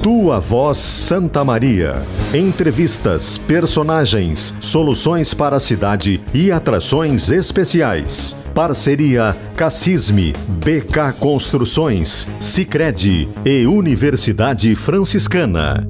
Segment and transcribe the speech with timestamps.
[0.00, 2.00] Tua Voz Santa Maria.
[2.32, 8.36] Entrevistas, personagens, soluções para a cidade e atrações especiais.
[8.54, 15.88] Parceria Cassisme, BK Construções, Sicredi e Universidade Franciscana.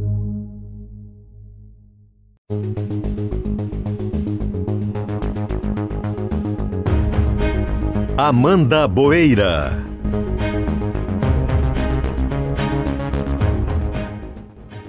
[8.17, 9.92] Amanda Boeira.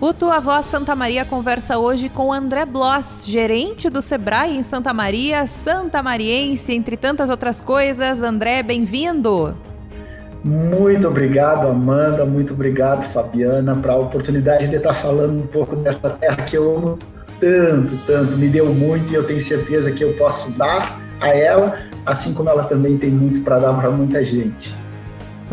[0.04, 4.94] O Tua Voz Santa Maria conversa hoje com André Bloss, gerente do Sebrae em Santa
[4.94, 8.22] Maria, Santa Mariense, entre tantas outras coisas.
[8.22, 9.56] André, bem-vindo!
[10.44, 12.26] Muito obrigado, Amanda.
[12.26, 16.76] Muito obrigado, Fabiana, para a oportunidade de estar falando um pouco dessa terra que eu
[16.76, 17.00] amo
[17.40, 18.36] tanto, tanto.
[18.36, 22.50] Me deu muito e eu tenho certeza que eu posso dar a ela, assim como
[22.50, 24.83] ela também tem muito para dar para muita gente.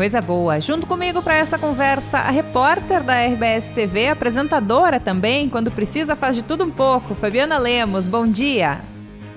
[0.01, 0.59] Coisa boa.
[0.59, 6.35] Junto comigo para essa conversa, a repórter da RBS TV, apresentadora também, quando precisa faz
[6.35, 8.07] de tudo um pouco, Fabiana Lemos.
[8.07, 8.79] Bom dia.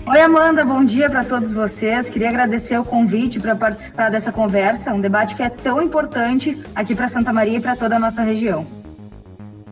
[0.07, 2.09] Oi, Amanda, bom dia para todos vocês.
[2.09, 6.95] Queria agradecer o convite para participar dessa conversa, um debate que é tão importante aqui
[6.95, 8.67] para Santa Maria e para toda a nossa região.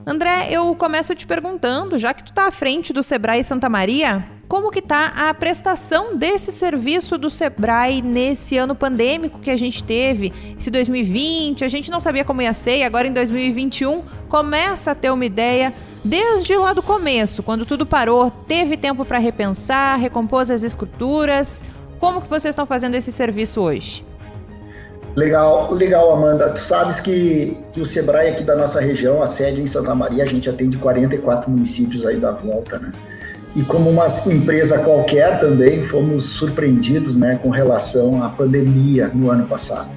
[0.07, 4.23] André, eu começo te perguntando, já que tu está à frente do Sebrae Santa Maria,
[4.53, 9.83] como que está a prestação desse serviço do Sebrae nesse ano pandêmico que a gente
[9.83, 14.91] teve, esse 2020, a gente não sabia como ia ser e agora em 2021 começa
[14.91, 15.73] a ter uma ideia
[16.05, 21.65] desde lá do começo, quando tudo parou, teve tempo para repensar, recompor as esculturas.
[21.99, 24.05] Como que vocês estão fazendo esse serviço hoje?
[25.17, 26.51] Legal, legal, Amanda.
[26.51, 30.25] Tu sabes que, que o Sebrae aqui da nossa região, a sede em Santa Maria,
[30.25, 32.93] a gente atende 44 municípios aí da volta, né?
[33.55, 39.47] E como uma empresa qualquer também, fomos surpreendidos né, com relação à pandemia no ano
[39.47, 39.91] passado.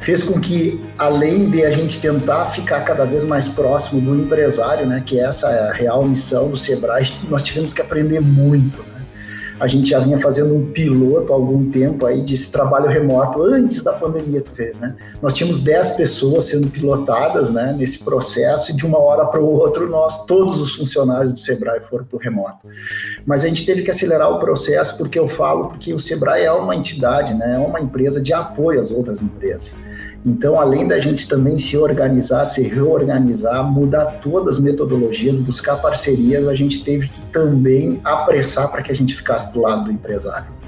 [0.00, 4.86] Fez com que, além de a gente tentar ficar cada vez mais próximo do empresário,
[4.86, 8.78] né, que essa é a real missão do Sebrae, nós tivemos que aprender muito.
[8.78, 8.97] Né?
[9.60, 13.82] A gente já vinha fazendo um piloto há algum tempo aí de trabalho remoto antes
[13.82, 14.94] da pandemia, tu vê, né?
[15.20, 19.46] Nós tínhamos 10 pessoas sendo pilotadas, né, nesse processo e de uma hora para o
[19.46, 22.68] outro nós, todos os funcionários do Sebrae foram para o remoto.
[23.26, 26.52] Mas a gente teve que acelerar o processo porque eu falo porque o Sebrae é
[26.52, 29.76] uma entidade, né, é uma empresa de apoio às outras empresas.
[30.26, 36.46] Então, além da gente também se organizar, se reorganizar, mudar todas as metodologias, buscar parcerias,
[36.48, 40.58] a gente teve que também apressar para que a gente ficasse do lado do empresário.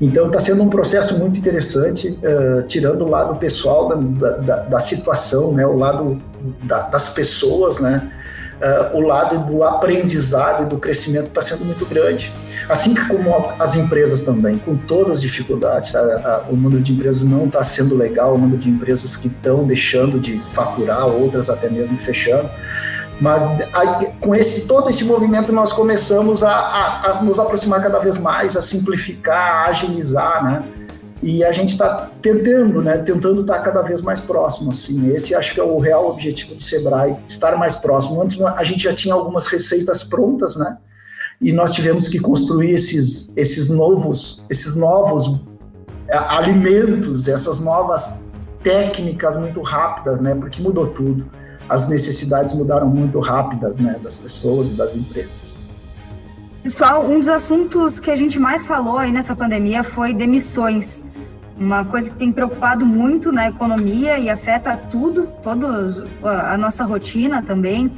[0.00, 4.80] Então, está sendo um processo muito interessante, uh, tirando o lado pessoal da, da, da
[4.80, 6.20] situação, né, o lado
[6.62, 8.10] da, das pessoas, né,
[8.60, 12.32] uh, o lado do aprendizado e do crescimento está sendo muito grande.
[12.70, 17.24] Assim como as empresas também, com todas as dificuldades, a, a, o número de empresas
[17.24, 21.68] não está sendo legal, o número de empresas que estão deixando de faturar, outras até
[21.68, 22.48] mesmo fechando.
[23.20, 23.42] Mas
[23.74, 28.16] aí, com esse todo esse movimento nós começamos a, a, a, nos aproximar cada vez
[28.16, 30.62] mais, a simplificar, a agilizar, né?
[31.20, 32.98] E a gente está tentando, né?
[32.98, 35.12] Tentando estar tá cada vez mais próximo, assim.
[35.12, 38.22] Esse acho que é o real objetivo do Sebrae, estar mais próximo.
[38.22, 40.78] Antes a gente já tinha algumas receitas prontas, né?
[41.40, 45.40] E nós tivemos que construir esses, esses novos, esses novos
[46.06, 48.20] é, alimentos, essas novas
[48.62, 50.34] técnicas muito rápidas, né?
[50.34, 51.24] Porque mudou tudo.
[51.68, 53.98] As necessidades mudaram muito rápidas, né?
[54.02, 55.56] Das pessoas e das empresas.
[56.62, 61.04] Pessoal, um dos assuntos que a gente mais falou aí nessa pandemia foi demissões.
[61.58, 67.42] Uma coisa que tem preocupado muito na economia e afeta tudo, toda a nossa rotina
[67.42, 67.90] também.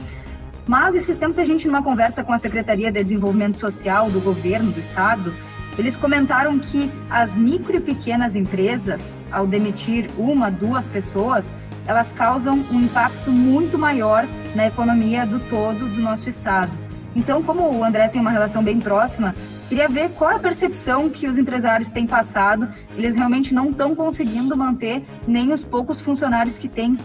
[0.66, 4.70] Mas esses tempos a gente, numa conversa com a Secretaria de Desenvolvimento Social do governo
[4.70, 5.34] do estado,
[5.78, 11.52] eles comentaram que as micro e pequenas empresas, ao demitir uma, duas pessoas,
[11.86, 16.70] elas causam um impacto muito maior na economia do todo do nosso estado.
[17.14, 19.34] Então, como o André tem uma relação bem próxima,
[19.68, 22.68] queria ver qual é a percepção que os empresários têm passado.
[22.96, 26.96] Eles realmente não estão conseguindo manter nem os poucos funcionários que têm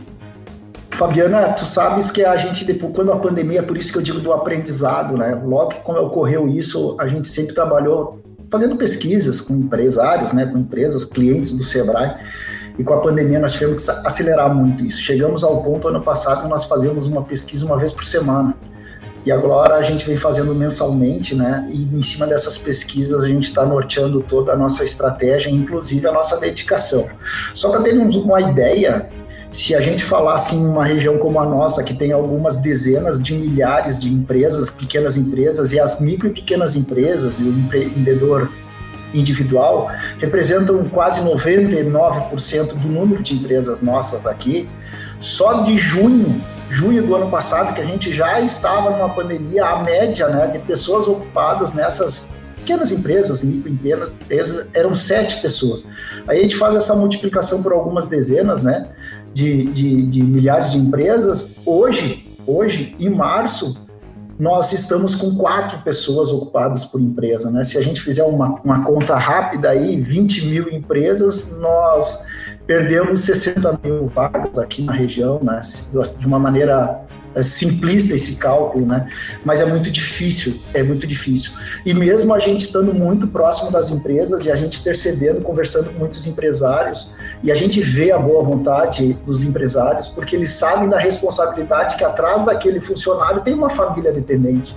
[0.97, 4.19] Fabiana, tu sabes que a gente, depois, quando a pandemia, por isso que eu digo
[4.19, 5.39] do aprendizado, né?
[5.45, 8.19] Logo que ocorreu isso, a gente sempre trabalhou
[8.49, 10.47] fazendo pesquisas com empresários, né?
[10.47, 12.15] Com empresas, clientes do Sebrae.
[12.79, 14.99] E com a pandemia nós tivemos que acelerar muito isso.
[14.99, 18.55] Chegamos ao ponto ano passado nós fazíamos uma pesquisa uma vez por semana.
[19.23, 21.67] E agora a gente vem fazendo mensalmente, né?
[21.71, 26.11] E em cima dessas pesquisas a gente está norteando toda a nossa estratégia, inclusive a
[26.11, 27.07] nossa dedicação.
[27.53, 29.09] Só para termos uma ideia,
[29.51, 33.33] se a gente falasse em uma região como a nossa, que tem algumas dezenas de
[33.33, 38.51] milhares de empresas, pequenas empresas, e as micro e pequenas empresas, e o empreendedor
[39.13, 39.89] individual,
[40.19, 44.69] representam quase 99% do número de empresas nossas aqui,
[45.19, 49.83] só de junho junho do ano passado, que a gente já estava numa pandemia, a
[49.83, 55.85] média né, de pessoas ocupadas nessas pequenas empresas, microempresas, eram sete pessoas.
[56.27, 58.89] Aí a gente faz essa multiplicação por algumas dezenas né,
[59.37, 61.55] de, de, de milhares de empresas.
[61.63, 63.79] Hoje, hoje, em março,
[64.39, 67.51] nós estamos com quatro pessoas ocupadas por empresa.
[67.51, 67.63] Né?
[67.63, 72.25] Se a gente fizer uma, uma conta rápida aí, 20 mil empresas, nós
[72.65, 75.61] perdemos 60 mil vagas aqui na região, né?
[76.17, 77.01] de uma maneira
[77.43, 79.09] simplista esse cálculo, né?
[79.43, 81.51] Mas é muito difícil, é muito difícil.
[81.85, 85.99] E mesmo a gente estando muito próximo das empresas e a gente percebendo, conversando com
[85.99, 87.13] muitos empresários,
[87.43, 92.03] e a gente vê a boa vontade dos empresários, porque eles sabem da responsabilidade que
[92.03, 94.75] atrás daquele funcionário tem uma família dependente.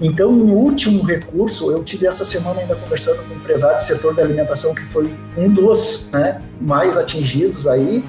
[0.00, 4.14] Então, no último recurso, eu tive essa semana ainda conversando com um empresário do setor
[4.14, 8.04] da alimentação que foi um dos né, mais atingidos aí,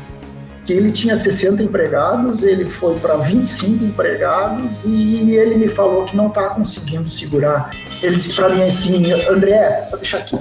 [0.66, 6.16] que ele tinha 60 empregados, ele foi para 25 empregados e ele me falou que
[6.16, 7.70] não está conseguindo segurar.
[8.02, 10.40] Ele disse para mim assim, André, só deixar aqui.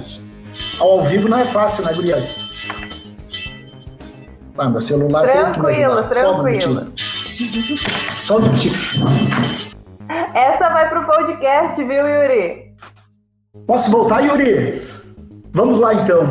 [0.79, 2.39] Ao vivo não é fácil, né, Gurias?
[4.57, 6.83] Ah, meu celular tranquilo, tem que me ajudar.
[6.83, 6.93] Tranquilo,
[8.21, 8.75] Só um minutinho.
[10.33, 12.73] Essa vai pro podcast, viu, Yuri?
[13.65, 14.81] Posso voltar, Yuri?
[15.51, 16.29] Vamos lá, então.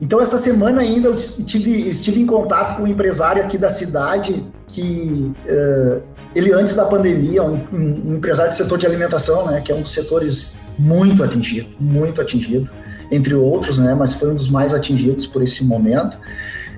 [0.00, 4.44] Então, essa semana ainda eu tive, estive em contato com um empresário aqui da cidade
[4.68, 6.00] que uh,
[6.34, 9.82] ele, antes da pandemia, um, um, empresário do setor de alimentação, né, que é um
[9.82, 12.70] dos setores muito atingido, muito atingido,
[13.10, 16.16] entre outros, né, mas foi um dos mais atingidos por esse momento.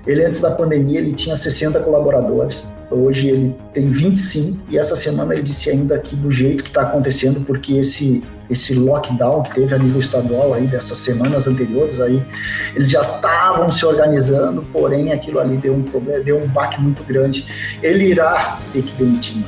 [0.07, 2.67] Ele, antes da pandemia, ele tinha 60 colaboradores.
[2.91, 6.81] Hoje ele tem 25 e essa semana ele disse ainda que do jeito que está
[6.81, 12.21] acontecendo, porque esse esse lockdown que teve a nível estadual aí dessas semanas anteriores aí,
[12.75, 17.01] eles já estavam se organizando, porém aquilo ali deu um problema, deu um baque muito
[17.03, 17.47] grande.
[17.81, 19.41] Ele irá ter que demitir.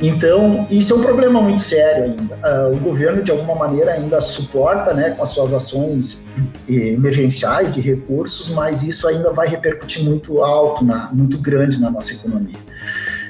[0.00, 2.36] Então, isso é um problema muito sério ainda.
[2.36, 6.20] Uh, o governo, de alguma maneira, ainda suporta né, com as suas ações
[6.68, 12.12] emergenciais de recursos, mas isso ainda vai repercutir muito alto, na, muito grande na nossa
[12.12, 12.56] economia.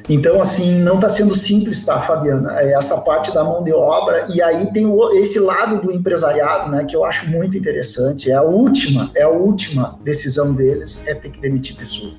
[0.08, 2.60] Então, assim, não está sendo simples, tá, Fabiana?
[2.60, 4.86] É essa parte da mão de obra, e aí tem
[5.18, 8.30] esse lado do empresariado, né, que eu acho muito interessante.
[8.30, 12.18] É a última, é a última decisão deles, é ter que demitir pessoas.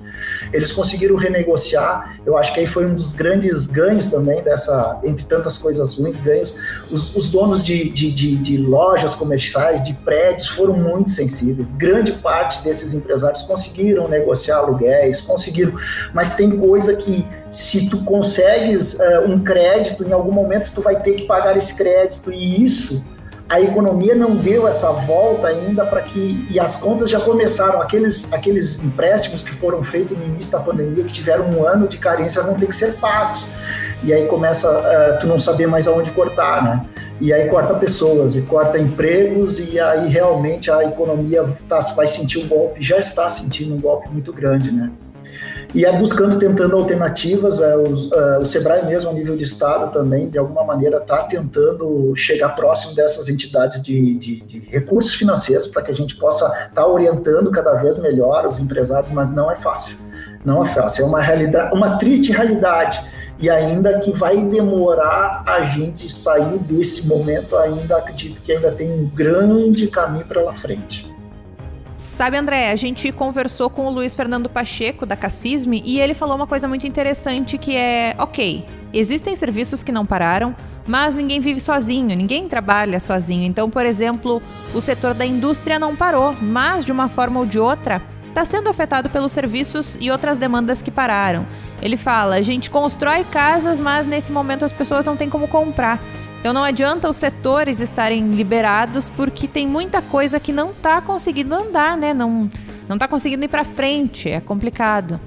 [0.52, 5.24] Eles conseguiram renegociar, eu acho que aí foi um dos grandes ganhos também dessa, entre
[5.24, 6.54] tantas coisas ruins, ganhos.
[6.90, 11.68] Os, os donos de, de, de, de lojas comerciais, de prédios, foram muito sensíveis.
[11.76, 15.74] Grande parte desses empresários conseguiram negociar aluguéis, conseguiram,
[16.14, 21.00] mas tem coisa que se tu consegues uh, um crédito, em algum momento tu vai
[21.00, 23.04] ter que pagar esse crédito e isso
[23.48, 28.32] a economia não deu essa volta ainda para que e as contas já começaram aqueles
[28.32, 32.40] aqueles empréstimos que foram feitos no início da pandemia que tiveram um ano de carência
[32.42, 33.48] vão ter que ser pagos
[34.02, 36.82] e aí começa uh, tu não saber mais aonde cortar, né?
[37.20, 42.38] E aí corta pessoas e corta empregos e aí realmente a economia tá, vai sentir
[42.38, 44.90] um golpe, já está sentindo um golpe muito grande, né?
[45.74, 47.60] E é buscando, tentando alternativas.
[47.60, 51.22] É, os, é, o Sebrae mesmo, a nível de Estado também, de alguma maneira, está
[51.24, 56.46] tentando chegar próximo dessas entidades de, de, de recursos financeiros para que a gente possa
[56.46, 59.96] estar tá orientando cada vez melhor os empresários, mas não é fácil.
[60.44, 63.04] Não é fácil, é uma realidade, uma triste realidade
[63.38, 68.90] e ainda que vai demorar a gente sair desse momento, ainda acredito que ainda tem
[68.90, 71.09] um grande caminho pela frente.
[72.20, 76.36] Sabe, André, a gente conversou com o Luiz Fernando Pacheco, da Cassisme, e ele falou
[76.36, 78.62] uma coisa muito interessante que é, ok,
[78.92, 80.54] existem serviços que não pararam,
[80.86, 83.46] mas ninguém vive sozinho, ninguém trabalha sozinho.
[83.46, 84.42] Então, por exemplo,
[84.74, 88.68] o setor da indústria não parou, mas de uma forma ou de outra está sendo
[88.68, 91.46] afetado pelos serviços e outras demandas que pararam.
[91.80, 95.98] Ele fala: a gente constrói casas, mas nesse momento as pessoas não têm como comprar.
[96.40, 101.54] Então não adianta os setores estarem liberados porque tem muita coisa que não está conseguindo
[101.54, 102.14] andar, né?
[102.14, 102.48] Não
[102.88, 105.20] não está conseguindo ir para frente, é complicado.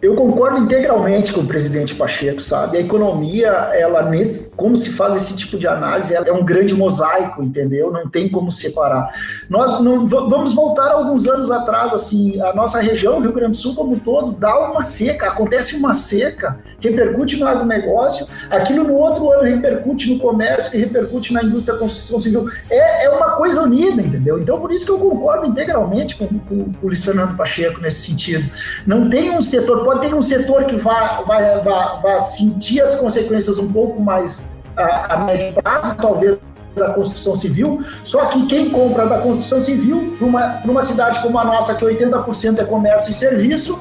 [0.00, 2.78] Eu concordo integralmente com o presidente Pacheco, sabe?
[2.78, 6.74] A economia, ela nesse, como se faz esse tipo de análise, ela é um grande
[6.74, 7.92] mosaico, entendeu?
[7.92, 9.12] Não tem como separar.
[9.48, 13.74] Nós não, vamos voltar alguns anos atrás, assim, a nossa região, Rio Grande do Sul
[13.74, 19.30] como um todo, dá uma seca, acontece uma seca, repercute no agronegócio, aquilo no outro
[19.30, 22.50] ano repercute no comércio, que repercute na indústria da construção civil.
[22.70, 24.38] É, é uma coisa unida, entendeu?
[24.38, 28.06] Então, por isso que eu concordo integralmente com, com, com o Luiz Fernando Pacheco nesse
[28.08, 28.50] sentido.
[28.86, 32.94] Não tem um setor pode ter um setor que vá, vai, vai, vai sentir as
[32.94, 34.46] consequências um pouco mais
[34.76, 36.38] a, a médio prazo, talvez
[36.74, 41.38] da construção civil, só que quem compra da construção civil, para uma, uma cidade como
[41.38, 43.80] a nossa, que 80% é comércio e serviço,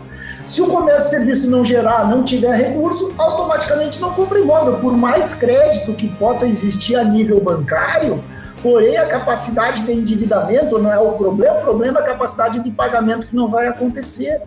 [0.50, 4.80] Se o comércio e serviço não gerar, não tiver recurso, automaticamente não compra imóvel.
[4.80, 8.24] Por mais crédito que possa existir a nível bancário,
[8.64, 12.72] porém a capacidade de endividamento não é o problema, o problema é a capacidade de
[12.72, 14.42] pagamento que não vai acontecer.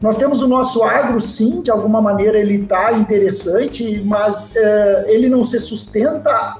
[0.00, 5.28] Nós temos o nosso agro, sim, de alguma maneira ele está interessante, mas é, ele
[5.28, 6.56] não se sustenta.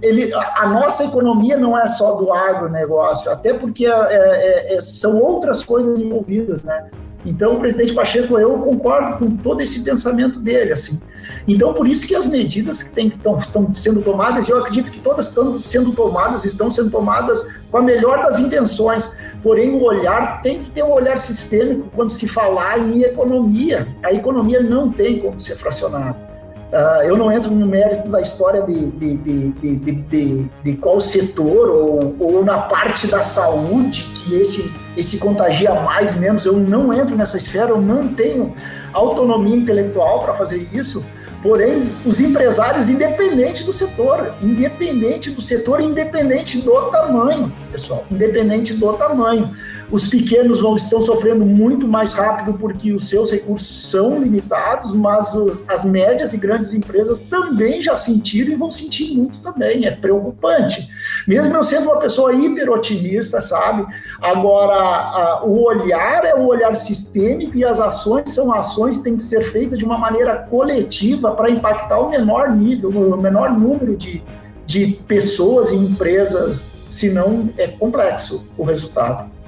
[0.00, 5.62] Ele, a, nossa economia não é só do agronegócio, até porque é, é, são outras
[5.62, 6.88] coisas envolvidas, né?
[7.24, 11.00] Então, o presidente Pacheco, eu concordo com todo esse pensamento dele, assim.
[11.46, 15.60] Então, por isso que as medidas que estão sendo tomadas, eu acredito que todas estão
[15.60, 19.10] sendo tomadas, estão sendo tomadas com a melhor das intenções.
[19.42, 23.88] Porém, o olhar tem que ter um olhar sistêmico quando se falar em economia.
[24.02, 26.29] A economia não tem como ser fracionada.
[26.70, 31.68] Uh, eu não entro no mérito da história de, de, de, de, de qual setor
[31.68, 36.46] ou, ou, na parte da saúde que esse, esse contagia mais, menos.
[36.46, 38.54] Eu não entro nessa esfera, eu não tenho
[38.92, 41.04] autonomia intelectual para fazer isso.
[41.42, 48.92] Porém, os empresários, independente do setor, independente do setor, independente do tamanho, pessoal, independente do
[48.92, 49.50] tamanho.
[49.90, 55.34] Os pequenos vão, estão sofrendo muito mais rápido porque os seus recursos são limitados, mas
[55.34, 59.86] os, as médias e grandes empresas também já sentiram e vão sentir muito também.
[59.86, 60.88] É preocupante.
[61.26, 63.84] Mesmo eu sendo uma pessoa hiper otimista, sabe?
[64.20, 69.16] Agora, a, o olhar é o olhar sistêmico e as ações são ações que têm
[69.16, 73.96] que ser feitas de uma maneira coletiva para impactar o menor nível, o menor número
[73.96, 74.22] de,
[74.64, 79.39] de pessoas e empresas, senão é complexo o resultado.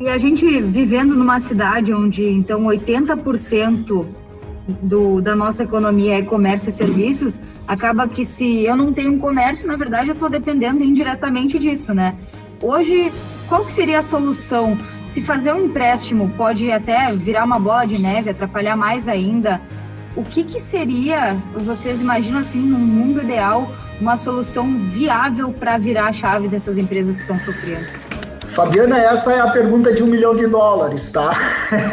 [0.00, 4.06] E a gente vivendo numa cidade onde então 80%
[4.80, 9.18] do, da nossa economia é comércio e serviços, acaba que se eu não tenho um
[9.18, 12.14] comércio, na verdade eu estou dependendo indiretamente disso, né?
[12.62, 13.12] Hoje,
[13.48, 14.78] qual que seria a solução?
[15.06, 19.60] Se fazer um empréstimo pode até virar uma bola de neve, atrapalhar mais ainda,
[20.14, 23.68] o que, que seria, vocês imaginam assim, num mundo ideal,
[24.00, 28.07] uma solução viável para virar a chave dessas empresas que estão sofrendo?
[28.50, 31.30] Fabiana, essa é a pergunta de um milhão de dólares, tá?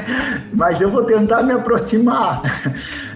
[0.53, 2.41] Mas eu vou tentar me aproximar.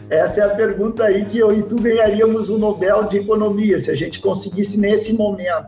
[0.09, 3.91] Essa é a pergunta aí que eu e tu ganharíamos o Nobel de Economia, se
[3.91, 5.67] a gente conseguisse nesse momento.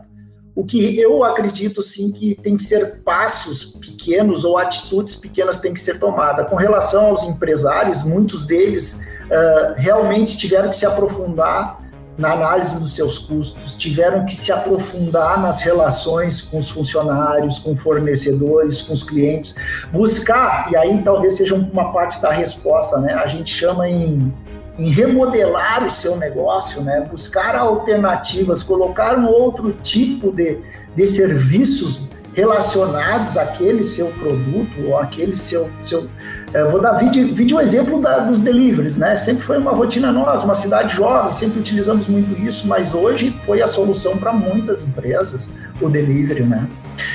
[0.54, 5.72] O que eu acredito sim que tem que ser passos pequenos ou atitudes pequenas têm
[5.72, 6.48] que ser tomadas.
[6.48, 11.81] Com relação aos empresários, muitos deles uh, realmente tiveram que se aprofundar
[12.22, 17.74] na análise dos seus custos, tiveram que se aprofundar nas relações com os funcionários, com
[17.74, 19.56] fornecedores, com os clientes,
[19.90, 23.12] buscar, e aí talvez seja uma parte da resposta, né?
[23.14, 24.32] A gente chama em,
[24.78, 27.00] em remodelar o seu negócio, né?
[27.10, 30.58] Buscar alternativas, colocar um outro tipo de,
[30.94, 35.68] de serviços relacionados àquele seu produto ou àquele seu.
[35.80, 36.08] seu
[36.54, 39.16] é, vou dar vídeo, vídeo um exemplo da, dos deliveries, né?
[39.16, 43.62] Sempre foi uma rotina nossa, uma cidade jovem, sempre utilizamos muito isso, mas hoje foi
[43.62, 46.68] a solução para muitas empresas, o delivery, né?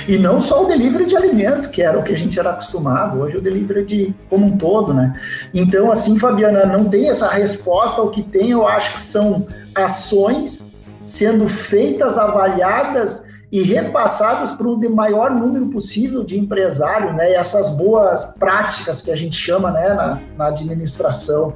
[0.08, 3.20] E não só o delivery de alimento, que era o que a gente era acostumado,
[3.20, 5.14] hoje o delivery de como um todo, né?
[5.54, 10.72] Então, assim, Fabiana, não tem essa resposta, o que tem, eu acho que são ações
[11.06, 17.32] sendo feitas, avaliadas e repassadas para o maior número possível de empresários, né?
[17.32, 21.54] E essas boas práticas que a gente chama, né, na, na administração.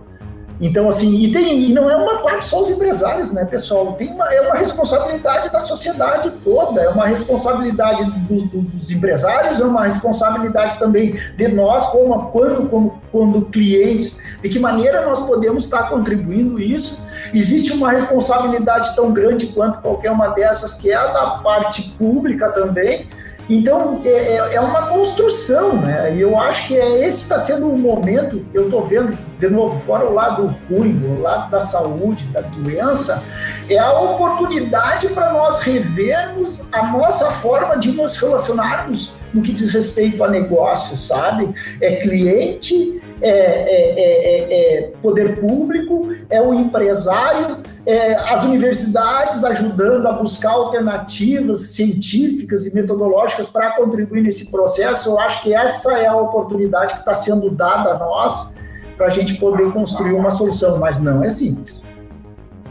[0.61, 3.93] Então, assim, e, tem, e não é uma parte só os empresários, né, pessoal?
[3.93, 9.59] Tem uma, é uma responsabilidade da sociedade toda, é uma responsabilidade do, do, dos empresários,
[9.59, 15.19] é uma responsabilidade também de nós, como, quando, como, quando clientes, de que maneira nós
[15.25, 17.03] podemos estar contribuindo isso.
[17.33, 22.49] Existe uma responsabilidade tão grande quanto qualquer uma dessas, que é a da parte pública
[22.49, 23.07] também,
[23.53, 26.15] então, é, é, é uma construção, né?
[26.15, 29.77] E eu acho que é, esse está sendo o momento, eu estou vendo, de novo,
[29.77, 33.21] fora o lado ruim, o lado da saúde, da doença,
[33.69, 39.69] é a oportunidade para nós revermos a nossa forma de nos relacionarmos no que diz
[39.69, 41.53] respeito a negócio, sabe?
[41.81, 50.07] É cliente, é, é, é, é poder público, é o empresário, é, as universidades ajudando
[50.07, 55.09] a buscar alternativas científicas e metodológicas para contribuir nesse processo.
[55.09, 58.55] Eu acho que essa é a oportunidade que está sendo dada a nós
[58.97, 61.83] para a gente poder construir uma solução, mas não é simples.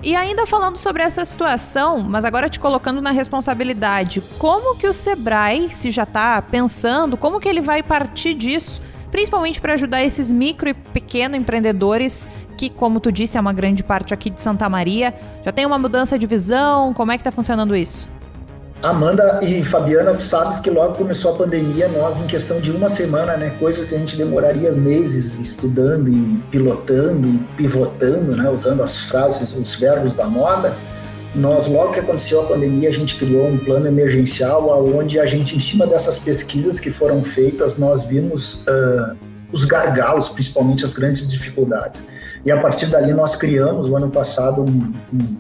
[0.02, 4.94] E ainda falando sobre essa situação, mas agora te colocando na responsabilidade, como que o
[4.94, 8.80] Sebrae, se já está pensando, como que ele vai partir disso,
[9.10, 13.82] principalmente para ajudar esses micro e pequeno empreendedores que, como tu disse, é uma grande
[13.82, 15.14] parte aqui de Santa Maria,
[15.44, 18.06] já tem uma mudança de visão, como é que está funcionando isso?
[18.82, 22.88] Amanda e Fabiana, tu sabes que logo começou a pandemia, nós em questão de uma
[22.88, 28.82] semana, né, coisa que a gente demoraria meses estudando e pilotando e pivotando, né, usando
[28.82, 30.74] as frases, os verbos da moda,
[31.34, 35.56] nós logo que aconteceu a pandemia, a gente criou um plano emergencial aonde a gente,
[35.56, 39.16] em cima dessas pesquisas que foram feitas, nós vimos uh,
[39.52, 42.02] os gargalos, principalmente as grandes dificuldades.
[42.44, 45.36] E a partir dali nós criamos, o ano passado, um, um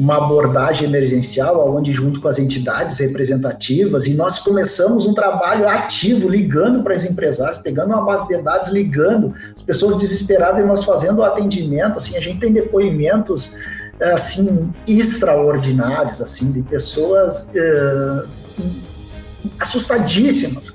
[0.00, 6.26] uma abordagem emergencial, onde junto com as entidades representativas, e nós começamos um trabalho ativo,
[6.26, 10.84] ligando para os empresários, pegando uma base de dados, ligando, as pessoas desesperadas e nós
[10.84, 13.54] fazendo o atendimento, assim, a gente tem depoimentos,
[14.00, 18.28] assim, extraordinários, assim, de pessoas uh,
[19.58, 20.74] assustadíssimas,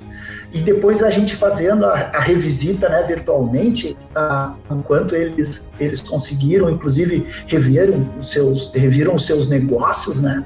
[0.52, 6.70] e depois a gente fazendo a, a revisita né, virtualmente, a, enquanto eles, eles conseguiram,
[6.70, 10.44] inclusive, reviram os seus, reviram os seus negócios, né?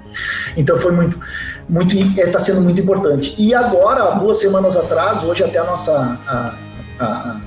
[0.57, 1.21] Então foi muito,
[1.69, 3.35] muito está é, sendo muito importante.
[3.39, 6.57] E agora, duas semanas atrás, hoje até a nossa a,
[6.99, 7.41] a,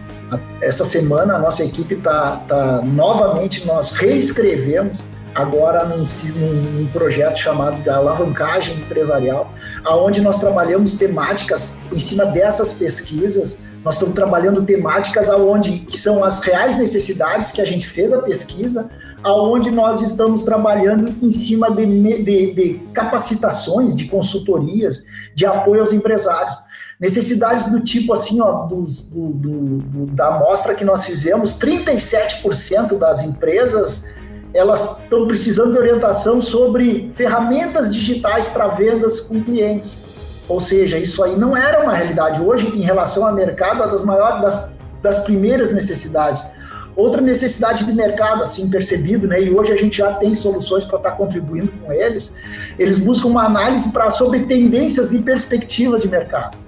[0.62, 5.00] essa semana a nossa equipe está tá, novamente nós reescrevemos
[5.34, 6.04] agora num,
[6.36, 13.60] num, projeto chamado de alavancagem empresarial, aonde nós trabalhamos temáticas em cima dessas pesquisas.
[13.84, 18.22] Nós estamos trabalhando temáticas aonde que são as reais necessidades que a gente fez a
[18.22, 18.90] pesquisa,
[19.24, 21.86] aonde nós estamos trabalhando em cima de,
[22.24, 26.56] de, de capacitações, de consultorias, de apoio aos empresários.
[27.00, 32.98] Necessidades do tipo assim, ó, dos, do, do, do, da amostra que nós fizemos, 37%
[32.98, 34.06] das empresas
[34.54, 39.98] elas estão precisando de orientação sobre ferramentas digitais para vendas com clientes.
[40.48, 42.42] Ou seja, isso aí não era uma realidade.
[42.42, 46.46] Hoje, em relação ao mercado, é das maiores, das, das primeiras necessidades.
[46.96, 49.42] Outra necessidade de mercado, assim, percebido, né?
[49.42, 52.34] E hoje a gente já tem soluções para estar tá contribuindo com eles.
[52.78, 56.63] Eles buscam uma análise para sobre tendências de perspectiva de mercado.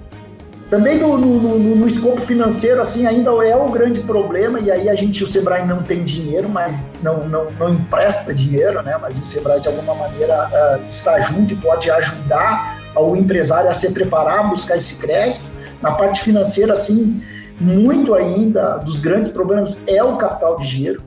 [0.70, 4.90] Também no, no, no, no, escopo financeiro, assim, ainda é um grande problema, e aí
[4.90, 8.98] a gente, o Sebrae não tem dinheiro, mas não, não, não empresta dinheiro, né?
[9.00, 13.74] Mas o Sebrae, de alguma maneira, uh, está junto e pode ajudar o empresário a
[13.74, 15.46] se preparar, a buscar esse crédito.
[15.82, 17.22] Na parte financeira, assim,
[17.60, 21.04] muito ainda dos grandes problemas é o capital de giro.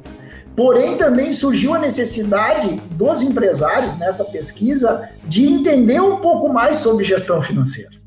[0.55, 7.05] Porém, também surgiu a necessidade dos empresários nessa pesquisa de entender um pouco mais sobre
[7.05, 7.98] gestão financeira.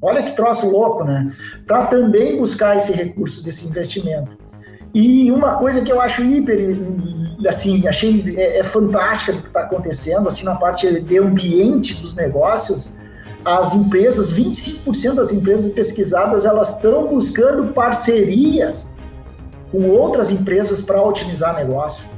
[0.00, 1.32] Olha que troço louco, né?
[1.66, 4.36] Para também buscar esse recurso desse investimento.
[4.94, 6.78] E uma coisa que eu acho hiper,
[7.46, 12.14] assim, achei é, é fantástica do que está acontecendo, assim, na parte de ambiente dos
[12.14, 12.96] negócios,
[13.44, 18.86] as empresas, 25% das empresas pesquisadas, elas estão buscando parcerias
[19.70, 22.08] com outras empresas para otimizar negócio.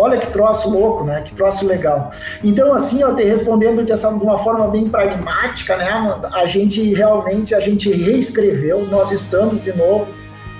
[0.00, 1.20] Olha que troço louco, né?
[1.20, 2.10] Que troço legal.
[2.42, 6.30] Então, assim, ó, te respondendo de, de uma forma bem pragmática, né, Amanda?
[6.32, 10.06] A gente realmente, a gente reescreveu, nós estamos de novo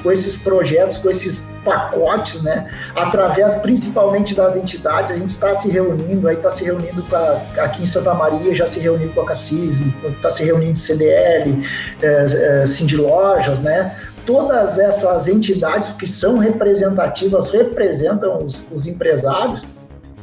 [0.03, 2.69] com esses projetos, com esses pacotes, né?
[2.95, 7.83] Através principalmente das entidades, a gente está se reunindo, aí está se reunindo a, aqui
[7.83, 11.67] em Santa Maria, já se reuniu com a Cassis, está se reunindo CDL,
[12.03, 13.95] é, é, Cindy Lojas, né?
[14.27, 19.63] Todas essas entidades que são representativas representam os, os empresários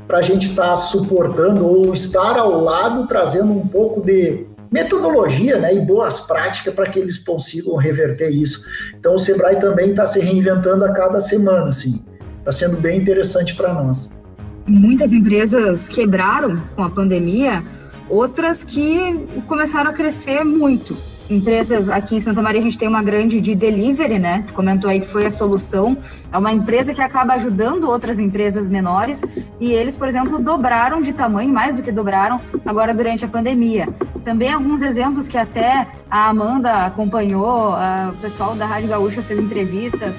[0.08, 5.58] para a gente estar tá suportando ou estar ao lado, trazendo um pouco de metodologia
[5.58, 8.64] né, e boas práticas para que eles consigam reverter isso.
[8.98, 12.04] Então o Sebrae também está se reinventando a cada semana, assim.
[12.40, 14.18] Está sendo bem interessante para nós.
[14.66, 17.64] Muitas empresas quebraram com a pandemia,
[18.10, 20.98] outras que começaram a crescer muito
[21.30, 24.44] empresas aqui em Santa Maria a gente tem uma grande de delivery, né?
[24.48, 25.98] Tu comentou aí que foi a solução.
[26.32, 29.22] É uma empresa que acaba ajudando outras empresas menores
[29.60, 33.88] e eles, por exemplo, dobraram de tamanho, mais do que dobraram agora durante a pandemia.
[34.24, 40.16] Também alguns exemplos que até a Amanda acompanhou, o pessoal da Rádio Gaúcha fez entrevistas.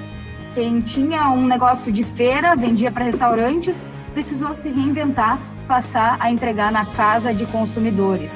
[0.53, 6.71] Quem tinha um negócio de feira, vendia para restaurantes, precisou se reinventar, passar a entregar
[6.71, 8.33] na casa de consumidores.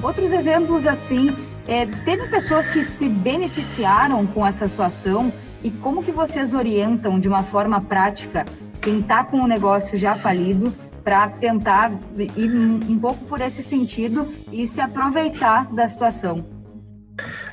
[0.00, 1.34] Outros exemplos assim
[1.68, 7.28] é, teve pessoas que se beneficiaram com essa situação e como que vocês orientam de
[7.28, 8.44] uma forma prática
[8.80, 11.92] quem está com o negócio já falido para tentar
[12.36, 16.44] ir um pouco por esse sentido e se aproveitar da situação?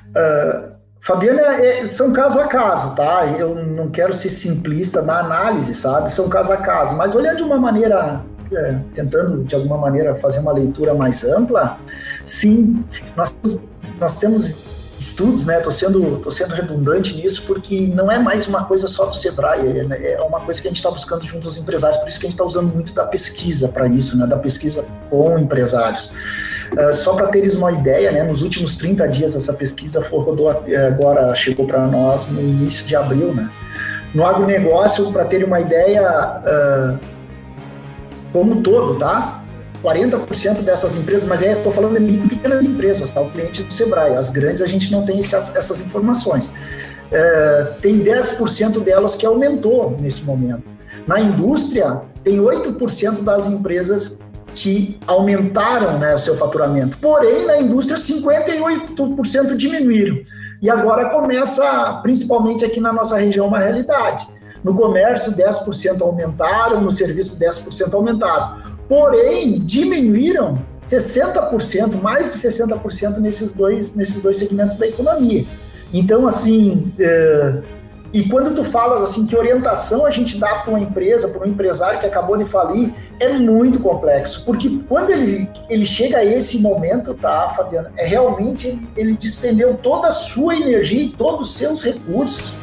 [0.09, 3.25] Uh, Fabiana, é, são caso a caso, tá?
[3.25, 6.11] Eu não quero ser simplista na análise, sabe?
[6.13, 8.21] São caso a caso, mas olhando de uma maneira
[8.55, 11.77] é, tentando de alguma maneira fazer uma leitura mais ampla,
[12.25, 12.83] sim,
[13.15, 13.35] nós
[13.99, 14.55] nós temos
[14.97, 15.59] estudos, né?
[15.59, 19.85] Tô sendo, tô sendo redundante nisso porque não é mais uma coisa só do Sebrae,
[19.91, 22.25] é, é uma coisa que a gente está buscando junto aos empresários, por isso que
[22.25, 24.25] a gente está usando muito da pesquisa para isso, né?
[24.25, 26.13] Da pesquisa com empresários.
[26.71, 30.49] Uh, só para teres uma ideia, né, nos últimos 30 dias essa pesquisa foi, rodou,
[30.49, 33.49] agora chegou para nós no início de abril, né?
[34.13, 36.01] No agronegócio, para ter uma ideia,
[36.41, 36.99] uh,
[38.31, 39.42] como todo, tá?
[39.83, 43.19] 40% dessas empresas, mas estou é, falando de micro pequenas empresas, tá?
[43.19, 44.15] O cliente do Sebrae.
[44.15, 46.49] As grandes a gente não tem essas, essas informações.
[47.11, 50.63] É, tem 10% delas que aumentou nesse momento.
[51.05, 54.21] Na indústria, tem 8% das empresas
[54.55, 56.97] que aumentaram né, o seu faturamento.
[56.99, 60.19] Porém, na indústria, 58% diminuíram.
[60.61, 64.25] E agora começa, principalmente aqui na nossa região, uma realidade.
[64.63, 68.72] No comércio, 10% aumentaram, no serviço, 10% aumentaram.
[68.93, 75.47] Porém, diminuíram 60%, mais de 60% nesses dois, nesses dois segmentos da economia.
[75.91, 77.63] Então, assim, é,
[78.13, 81.49] e quando tu falas assim que orientação a gente dá para uma empresa, para um
[81.49, 86.59] empresário que acabou de falir, é muito complexo, porque quando ele, ele chega a esse
[86.59, 91.83] momento, tá, Fabiana, é realmente ele, despendeu toda a sua energia e todos os seus
[91.83, 92.53] recursos.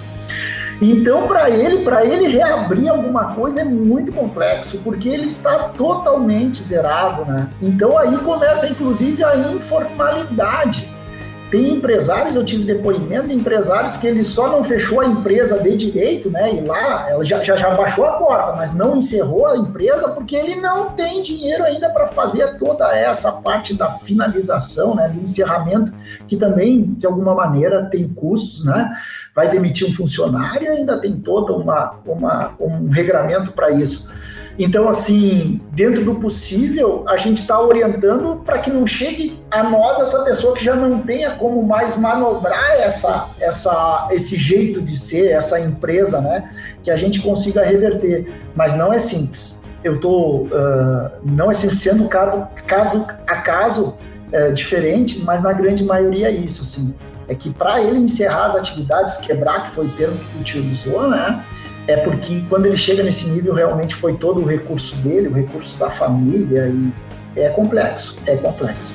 [0.81, 6.63] Então, para ele, para ele reabrir alguma coisa é muito complexo, porque ele está totalmente
[6.63, 7.51] zerado, né?
[7.61, 10.89] Então aí começa inclusive a informalidade
[11.51, 15.77] tem empresários, eu tive depoimento de empresários que ele só não fechou a empresa de
[15.77, 16.55] direito, né?
[16.55, 20.37] E lá ela já, já, já baixou a porta, mas não encerrou a empresa porque
[20.37, 25.09] ele não tem dinheiro ainda para fazer toda essa parte da finalização, né?
[25.09, 25.93] Do encerramento,
[26.29, 28.89] que também, de alguma maneira, tem custos, né?
[29.35, 34.09] Vai demitir um funcionário ainda tem todo uma, uma, um regramento para isso.
[34.59, 39.99] Então, assim, dentro do possível, a gente está orientando para que não chegue a nós
[40.01, 45.29] essa pessoa que já não tenha como mais manobrar essa, essa, esse jeito de ser,
[45.29, 46.51] essa empresa, né?
[46.83, 48.31] Que a gente consiga reverter.
[48.55, 49.59] Mas não é simples.
[49.83, 53.97] Eu estou, uh, não é simples, sendo caso, caso a caso
[54.33, 56.95] é, diferente, mas na grande maioria é isso, assim.
[57.31, 61.45] É que para ele encerrar as atividades, quebrar, que foi o termo que utilizou, né?
[61.91, 65.77] é porque quando ele chega nesse nível, realmente foi todo o recurso dele, o recurso
[65.79, 66.93] da família, e
[67.37, 68.95] é complexo, é complexo.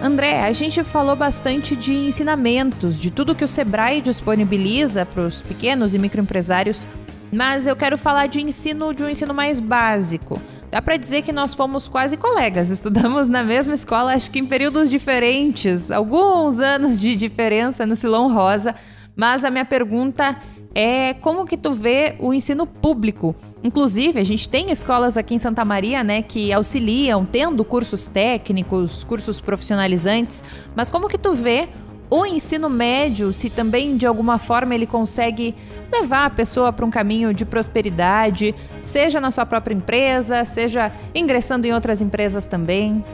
[0.00, 5.40] André, a gente falou bastante de ensinamentos, de tudo que o Sebrae disponibiliza para os
[5.40, 6.86] pequenos e microempresários,
[7.32, 10.40] mas eu quero falar de ensino, de um ensino mais básico.
[10.70, 14.46] Dá para dizer que nós fomos quase colegas, estudamos na mesma escola, acho que em
[14.46, 18.74] períodos diferentes, alguns anos de diferença no Silão Rosa,
[19.14, 20.36] mas a minha pergunta
[20.74, 23.34] é como que tu vê o ensino público.
[23.64, 29.02] Inclusive, a gente tem escolas aqui em Santa Maria, né, que auxiliam, tendo cursos técnicos,
[29.04, 31.68] cursos profissionalizantes, mas como que tu vê
[32.08, 35.54] o ensino médio, se também de alguma forma ele consegue
[35.92, 41.66] levar a pessoa para um caminho de prosperidade, seja na sua própria empresa, seja ingressando
[41.66, 43.04] em outras empresas também?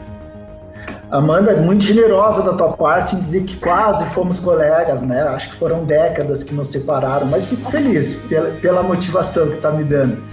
[1.11, 5.21] Amanda, muito generosa da tua parte em dizer que quase fomos colegas, né?
[5.21, 9.69] Acho que foram décadas que nos separaram, mas fico feliz pela, pela motivação que está
[9.71, 10.32] me dando.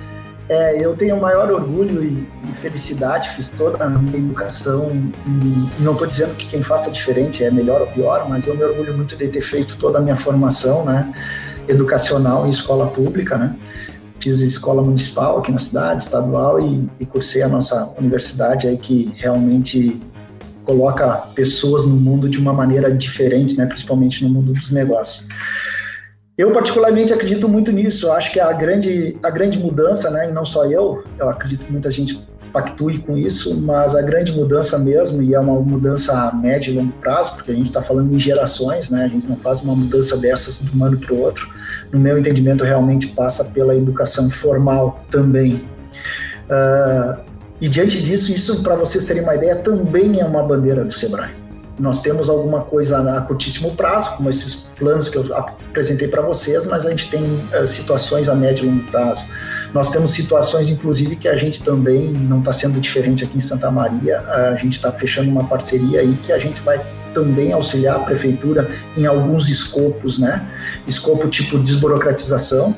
[0.50, 4.90] É, eu tenho o maior orgulho e, e, felicidade, fiz toda a minha educação,
[5.24, 8.56] e, e não estou dizendo que quem faça diferente é melhor ou pior, mas eu
[8.56, 11.14] me orgulho muito de ter feito toda a minha formação, né?
[11.68, 13.54] Educacional em escola pública, né?
[14.18, 19.14] Fiz escola municipal aqui na cidade, estadual, e, e cursei a nossa universidade aí que
[19.18, 20.00] realmente
[20.64, 25.28] coloca pessoas no mundo de uma maneira diferente, né, principalmente no mundo dos negócios.
[26.40, 28.06] Eu particularmente acredito muito nisso.
[28.06, 31.66] Eu acho que a grande a grande mudança, né, e não só eu, eu acredito
[31.66, 36.14] que muita gente pactue com isso, mas a grande mudança mesmo, e é uma mudança
[36.14, 39.04] a médio e longo prazo, porque a gente está falando em gerações, né?
[39.04, 41.46] A gente não faz uma mudança dessas de um ano para o outro.
[41.92, 45.62] No meu entendimento, realmente passa pela educação formal também.
[46.48, 47.20] Uh,
[47.60, 51.32] e diante disso, isso, para vocês terem uma ideia, também é uma bandeira do Sebrae.
[51.78, 56.66] Nós temos alguma coisa a curtíssimo prazo, como esses planos que eu apresentei para vocês,
[56.66, 59.24] mas a gente tem uh, situações a médio e longo prazo.
[59.72, 63.70] Nós temos situações, inclusive, que a gente também não está sendo diferente aqui em Santa
[63.70, 64.18] Maria.
[64.18, 66.80] A gente está fechando uma parceria aí que a gente vai
[67.14, 70.44] também auxiliar a prefeitura em alguns escopos, né?
[70.88, 72.74] Escopo tipo desburocratização,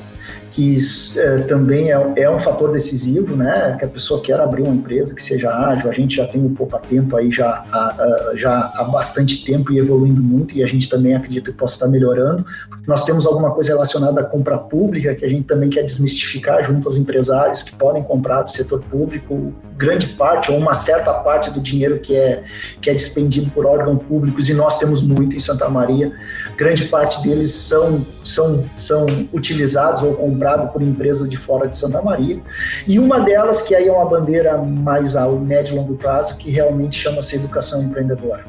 [0.53, 0.77] que
[1.17, 3.75] é, também é, é, um fator decisivo, né?
[3.79, 6.49] Que a pessoa quer abrir uma empresa que seja ágil, a gente já tem o
[6.51, 10.87] Poupa Tempo aí já há, já há bastante tempo e evoluindo muito, e a gente
[10.87, 12.45] também acredita que possa estar melhorando.
[12.85, 16.87] Nós temos alguma coisa relacionada à compra pública que a gente também quer desmistificar junto
[16.87, 21.59] aos empresários que podem comprar do setor público grande parte ou uma certa parte do
[21.59, 22.43] dinheiro que é,
[22.79, 26.11] que é dispendido por órgãos públicos, e nós temos muito em Santa Maria,
[26.55, 31.77] grande parte deles são, são, são utilizados ou comprados celebrado por empresas de fora de
[31.77, 32.41] Santa Maria.
[32.85, 36.51] E uma delas, que aí é uma bandeira mais a médio e longo prazo, que
[36.51, 38.43] realmente chama-se educação empreendedora.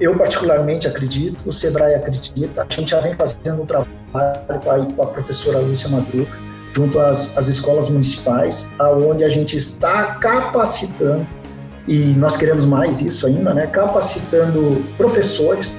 [0.00, 5.06] Eu, particularmente, acredito, o Sebrae acredita, a gente já vem fazendo um trabalho com a
[5.06, 6.30] professora Lúcia Madruga,
[6.72, 11.24] junto às, às escolas municipais, aonde a gente está capacitando,
[11.86, 15.72] e nós queremos mais isso ainda, né, capacitando professores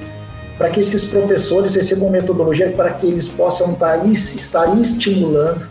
[0.58, 5.68] para que esses professores recebam metodologia para que eles possam estar, tá estar estimulando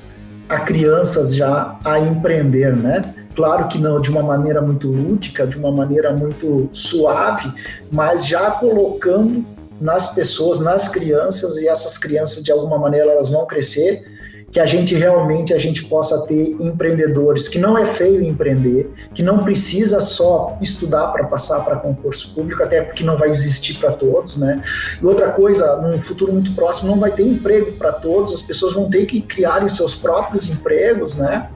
[0.49, 3.03] a crianças já a empreender, né?
[3.35, 7.53] Claro que não de uma maneira muito lúdica, de uma maneira muito suave,
[7.90, 9.44] mas já colocando
[9.81, 14.13] nas pessoas, nas crianças, e essas crianças de alguma maneira elas vão crescer
[14.54, 19.20] que a gente realmente a gente possa ter empreendedores que não é feio empreender, que
[19.20, 23.90] não precisa só estudar para passar para concurso público, até porque não vai existir para
[23.90, 24.62] todos, né?
[25.02, 28.74] E outra coisa, num futuro muito próximo não vai ter emprego para todos, as pessoas
[28.74, 31.50] vão ter que criar os seus próprios empregos, né?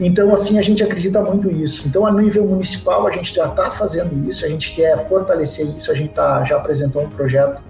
[0.00, 1.86] Então, assim, a gente acredita muito nisso.
[1.86, 5.92] Então, a nível municipal, a gente já está fazendo isso, a gente quer fortalecer isso,
[5.92, 7.62] a gente tá, já apresentou um projeto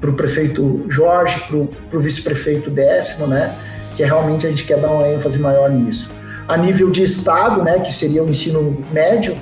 [0.00, 3.54] para o prefeito Jorge, para o vice-prefeito Décimo, né?
[3.96, 6.10] Que realmente a gente quer dar uma ênfase maior nisso.
[6.48, 7.80] A nível de estado, né?
[7.80, 9.36] Que seria o ensino médio,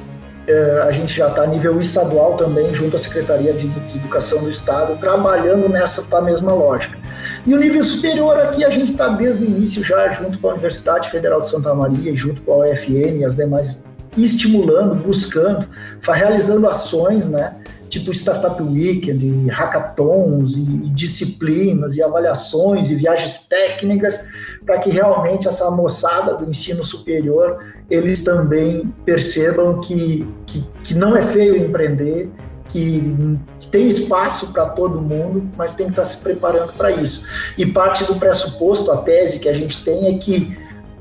[0.49, 4.43] eh, a gente já está a nível estadual também, junto à Secretaria de, de Educação
[4.43, 6.99] do Estado, trabalhando nessa tá, mesma lógica.
[7.47, 10.53] E o nível superior aqui a gente está desde o início já junto com a
[10.53, 13.85] Universidade Federal de Santa Maria, junto com a UFN e as demais,
[14.17, 15.67] estimulando, buscando,
[16.03, 17.55] realizando ações, né?
[17.89, 24.21] Tipo Startup Weekend, hackathons e, e, disciplinas e avaliações e viagens técnicas
[24.65, 27.59] para que realmente essa moçada do ensino superior
[27.91, 32.31] eles também percebam que, que, que não é feio empreender,
[32.69, 36.91] que, que tem espaço para todo mundo, mas tem que estar tá se preparando para
[36.91, 37.25] isso.
[37.57, 40.57] E parte do pressuposto, a tese que a gente tem é que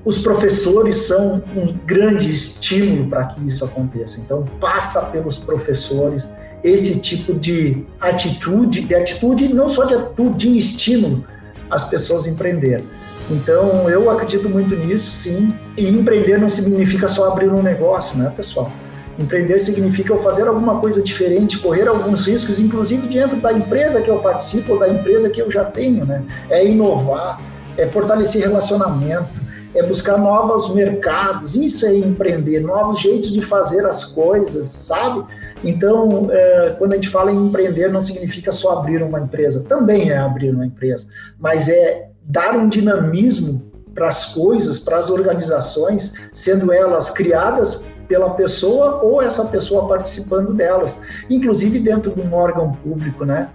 [0.06, 4.22] os professores são um grande estímulo para que isso aconteça.
[4.22, 6.26] Então, passa pelos professores,
[6.68, 11.26] esse tipo de atitude, de atitude não só de atitude, de estímulo
[11.70, 12.84] às pessoas empreender.
[13.30, 15.54] Então, eu acredito muito nisso, sim.
[15.76, 18.72] E empreender não significa só abrir um negócio, né, pessoal?
[19.20, 24.10] Empreender significa eu fazer alguma coisa diferente, correr alguns riscos, inclusive dentro da empresa que
[24.10, 26.24] eu participo ou da empresa que eu já tenho, né?
[26.50, 27.42] É inovar,
[27.76, 31.56] é fortalecer relacionamento, é buscar novos mercados.
[31.56, 35.26] Isso é empreender, novos jeitos de fazer as coisas, sabe?
[35.64, 40.10] Então, é, quando a gente fala em empreender, não significa só abrir uma empresa, também
[40.10, 41.08] é abrir uma empresa,
[41.40, 48.30] mas é dar um dinamismo para as coisas, para as organizações, sendo elas criadas pela
[48.32, 50.98] pessoa ou essa pessoa participando delas,
[51.30, 53.50] inclusive dentro de um órgão público, né?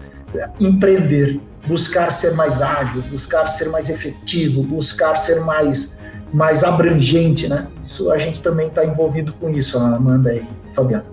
[0.59, 6.01] Empreender, buscar ser mais ágil, buscar ser mais efetivo, buscar ser mais
[6.33, 7.67] mais abrangente, né?
[7.85, 10.43] Isso a gente também está envolvido com isso, Amanda e
[10.75, 11.12] Fabiano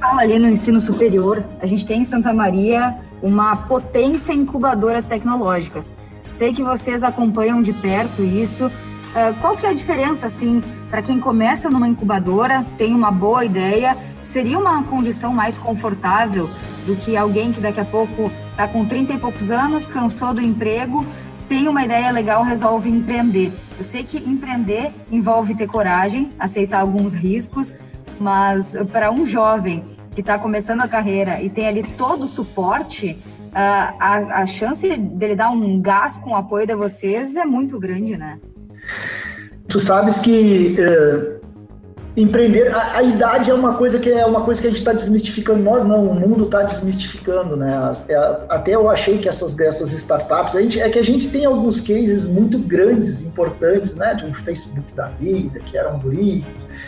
[0.00, 5.94] fala ali no ensino superior, a gente tem em Santa Maria uma potência incubadoras tecnológicas.
[6.30, 8.66] Sei que vocês acompanham de perto isso.
[8.66, 13.44] Uh, qual que é a diferença, assim, para quem começa numa incubadora, tem uma boa
[13.44, 16.48] ideia, seria uma condição mais confortável
[16.86, 20.40] do que alguém que daqui a pouco está com 30 e poucos anos, cansou do
[20.40, 21.04] emprego,
[21.46, 23.52] tem uma ideia legal, resolve empreender.
[23.76, 27.74] Eu sei que empreender envolve ter coragem, aceitar alguns riscos,
[28.20, 29.82] mas para um jovem
[30.14, 33.18] que está começando a carreira e tem ali todo o suporte,
[33.52, 37.80] a, a, a chance dele dar um gás com o apoio de vocês é muito
[37.80, 38.38] grande, né?
[39.66, 41.39] Tu sabes que uh,
[42.16, 44.92] empreender, a, a, idade é uma coisa que é uma coisa que a gente está
[44.92, 45.62] desmistificando.
[45.62, 47.92] Nós não, o mundo está desmistificando, né?
[48.08, 48.16] É,
[48.48, 51.80] até eu achei que essas dessas startups, a gente, é que a gente tem alguns
[51.80, 54.14] cases muito grandes, importantes, né?
[54.14, 56.44] De um Facebook da vida, que era um guri,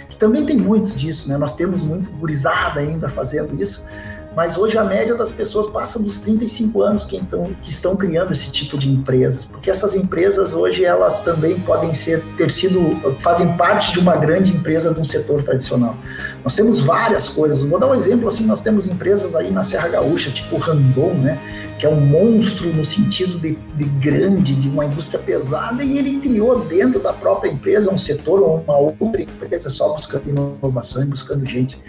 [0.08, 1.36] que também tem muitos disso, né?
[1.36, 3.84] Nós temos muito gurizada ainda fazendo isso,
[4.34, 8.32] mas hoje a média das pessoas passa dos 35 anos que, então, que estão criando
[8.32, 12.80] esse tipo de empresas, porque essas empresas hoje elas também podem ser ter sido
[13.20, 15.96] fazem parte de uma grande empresa de um setor tradicional.
[16.42, 17.62] Nós temos várias coisas.
[17.62, 21.38] Vou dar um exemplo assim, nós temos empresas aí na Serra Gaúcha, tipo Randon, né?
[21.82, 26.20] que é um monstro no sentido de, de, grande, de uma indústria pesada, e ele
[26.20, 31.06] criou dentro da própria empresa um setor ou uma outra empresa só buscando inovação e
[31.06, 31.82] buscando gente.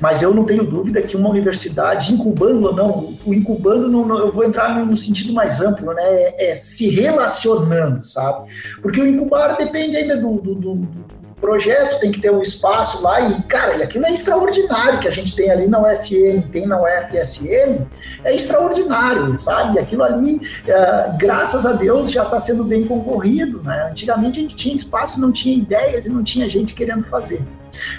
[0.00, 4.30] Mas eu não tenho dúvida que uma universidade, incubando ou não, o incubando, não, eu
[4.30, 6.02] vou entrar no, sentido mais amplo, né?
[6.02, 8.50] É, é, se relacionando, sabe?
[8.82, 10.88] Porque o incubar depende ainda do, do, do
[11.40, 15.10] projeto, tem que ter um espaço lá e, cara, e aquilo é extraordinário que a
[15.10, 17.86] gente tem ali na UFN, tem na UFSM,
[18.22, 19.78] é extraordinário, sabe?
[19.78, 23.88] Aquilo ali, é, graças a Deus, já está sendo bem concorrido, né?
[23.90, 27.42] Antigamente a gente tinha espaço, não tinha ideias e não tinha gente querendo fazer.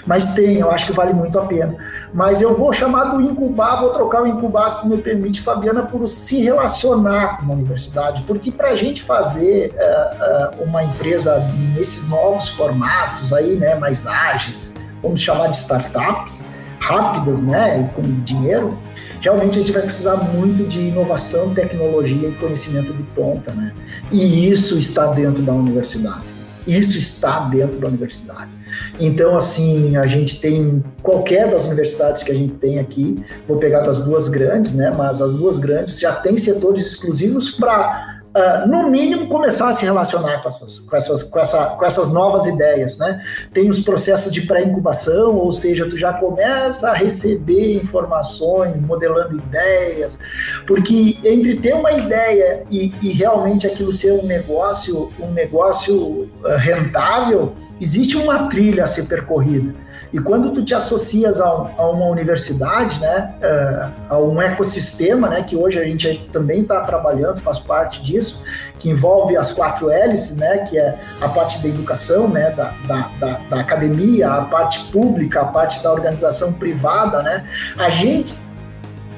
[0.06, 1.76] Mas tem, eu acho que vale muito a pena.
[2.12, 6.06] Mas eu vou chamar do incubar, vou trocar o incubar, se me permite, Fabiana, por
[6.06, 11.38] se relacionar com uma universidade, porque para a gente fazer uh, uh, uma empresa
[11.74, 16.44] nesses novos formatos aí, né, mais ágeis, vamos chamar de startups,
[16.80, 18.76] rápidas, né, com dinheiro,
[19.20, 23.72] realmente a gente vai precisar muito de inovação, tecnologia e conhecimento de ponta, né?
[24.10, 26.24] E isso está dentro da universidade.
[26.66, 28.50] Isso está dentro da universidade.
[28.98, 33.80] Então, assim, a gente tem qualquer das universidades que a gente tem aqui, vou pegar
[33.80, 34.90] das duas grandes, né?
[34.90, 39.84] Mas as duas grandes já têm setores exclusivos para Uh, no mínimo, começar a se
[39.84, 43.22] relacionar com essas, com essas, com essa, com essas novas ideias, né?
[43.52, 50.18] Tem os processos de pré-incubação, ou seja, tu já começa a receber informações, modelando ideias,
[50.66, 56.56] porque entre ter uma ideia e, e realmente aquilo ser um negócio, um negócio ah,
[56.56, 59.74] rentável, existe uma trilha a ser percorrida.
[60.12, 65.42] E quando tu te associas a, a uma universidade, né, uh, a um ecossistema, né,
[65.42, 68.42] que hoje a gente também está trabalhando, faz parte disso,
[68.78, 73.08] que envolve as quatro L's, né, que é a parte da educação, né, da, da,
[73.18, 77.46] da, da academia, a parte pública, a parte da organização privada, né,
[77.78, 78.36] a gente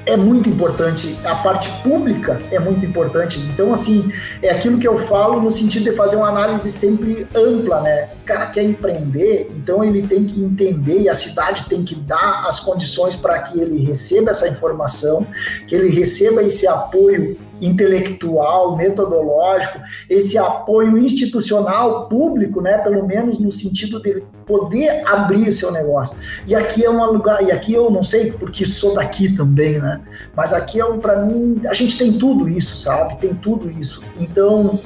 [0.05, 3.39] é muito importante, a parte pública é muito importante.
[3.39, 7.81] Então, assim, é aquilo que eu falo no sentido de fazer uma análise sempre ampla,
[7.81, 8.09] né?
[8.21, 12.45] O cara quer empreender, então ele tem que entender e a cidade tem que dar
[12.47, 15.25] as condições para que ele receba essa informação,
[15.67, 23.51] que ele receba esse apoio intelectual, metodológico, esse apoio institucional, público, né, pelo menos no
[23.51, 26.17] sentido de poder abrir seu negócio.
[26.45, 30.01] E aqui é um lugar, e aqui eu não sei porque sou daqui também, né?
[30.35, 33.17] Mas aqui é um para mim, a gente tem tudo isso, sabe?
[33.17, 34.03] Tem tudo isso.
[34.19, 34.79] Então,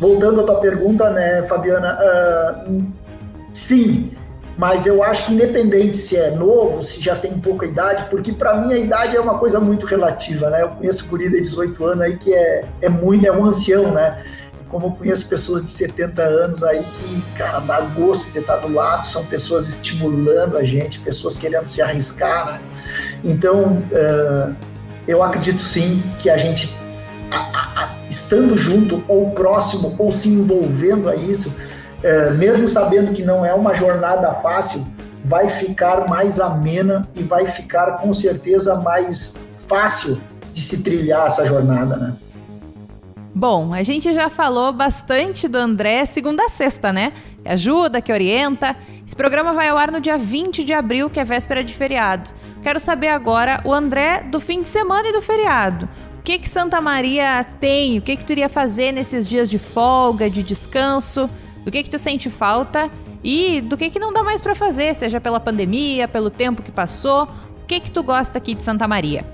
[0.00, 1.98] voltando à tua pergunta, né, Fabiana,
[2.68, 2.82] uh,
[3.52, 4.10] sim,
[4.56, 8.54] mas eu acho que independente se é novo, se já tem pouca idade, porque para
[8.54, 10.62] mim a idade é uma coisa muito relativa, né?
[10.62, 14.24] Eu conheço guri de 18 anos aí que é, é muito, é um ancião, né?
[14.68, 18.72] Como eu conheço pessoas de 70 anos aí que, cara, dá gosto de estar do
[18.72, 22.60] lado, são pessoas estimulando a gente, pessoas querendo se arriscar, né?
[23.24, 24.54] Então, uh,
[25.06, 26.74] eu acredito sim que a gente,
[27.30, 31.52] a, a, a, estando junto ou próximo ou se envolvendo a isso,
[32.04, 34.84] é, mesmo sabendo que não é uma jornada fácil,
[35.24, 40.20] vai ficar mais amena e vai ficar com certeza mais fácil
[40.52, 42.12] de se trilhar essa jornada, né?
[43.34, 47.14] Bom, a gente já falou bastante do André segunda a sexta, né?
[47.42, 48.76] Que ajuda, que orienta.
[49.04, 52.30] Esse programa vai ao ar no dia 20 de abril, que é véspera de feriado.
[52.62, 55.88] Quero saber agora o André do fim de semana e do feriado.
[56.18, 57.98] O que que Santa Maria tem?
[57.98, 61.28] O que que tu iria fazer nesses dias de folga, de descanso?
[61.64, 62.90] Do que que tu sente falta
[63.22, 66.70] e do que que não dá mais para fazer, seja pela pandemia, pelo tempo que
[66.70, 67.24] passou.
[67.62, 69.24] O que que tu gosta aqui de Santa Maria?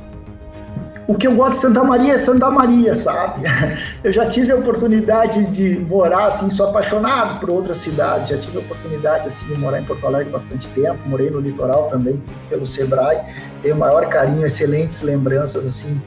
[1.11, 3.43] O que eu gosto de Santa Maria é Santa Maria, sabe?
[4.05, 8.59] Eu já tive a oportunidade de morar, assim, sou apaixonado por outras cidades, já tive
[8.59, 12.65] a oportunidade, assim, de morar em Porto Alegre bastante tempo, morei no litoral também, pelo
[12.65, 13.19] Sebrae,
[13.61, 16.01] tenho o maior carinho, excelentes lembranças, assim,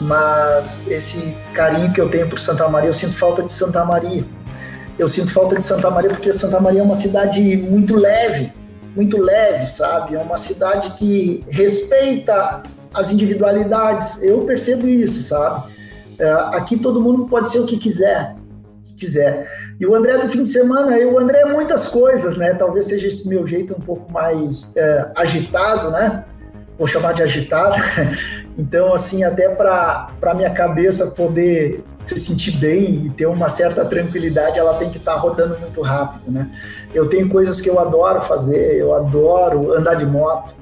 [0.00, 4.24] mas esse carinho que eu tenho por Santa Maria, eu sinto falta de Santa Maria,
[4.98, 8.52] eu sinto falta de Santa Maria porque Santa Maria é uma cidade muito leve,
[8.94, 10.14] muito leve, sabe?
[10.14, 12.62] É uma cidade que respeita
[12.94, 14.22] as individualidades.
[14.22, 15.70] Eu percebo isso, sabe?
[16.18, 18.36] É, aqui todo mundo pode ser o que quiser,
[18.84, 19.46] que quiser.
[19.78, 22.54] E o André do fim de semana, eu, o André é muitas coisas, né?
[22.54, 26.24] Talvez seja esse meu jeito um pouco mais é, agitado, né?
[26.78, 27.76] Vou chamar de agitado.
[28.58, 33.84] Então, assim, até para a minha cabeça poder se sentir bem e ter uma certa
[33.84, 36.50] tranquilidade, ela tem que estar tá rodando muito rápido, né?
[36.94, 40.54] Eu tenho coisas que eu adoro fazer, eu adoro andar de moto.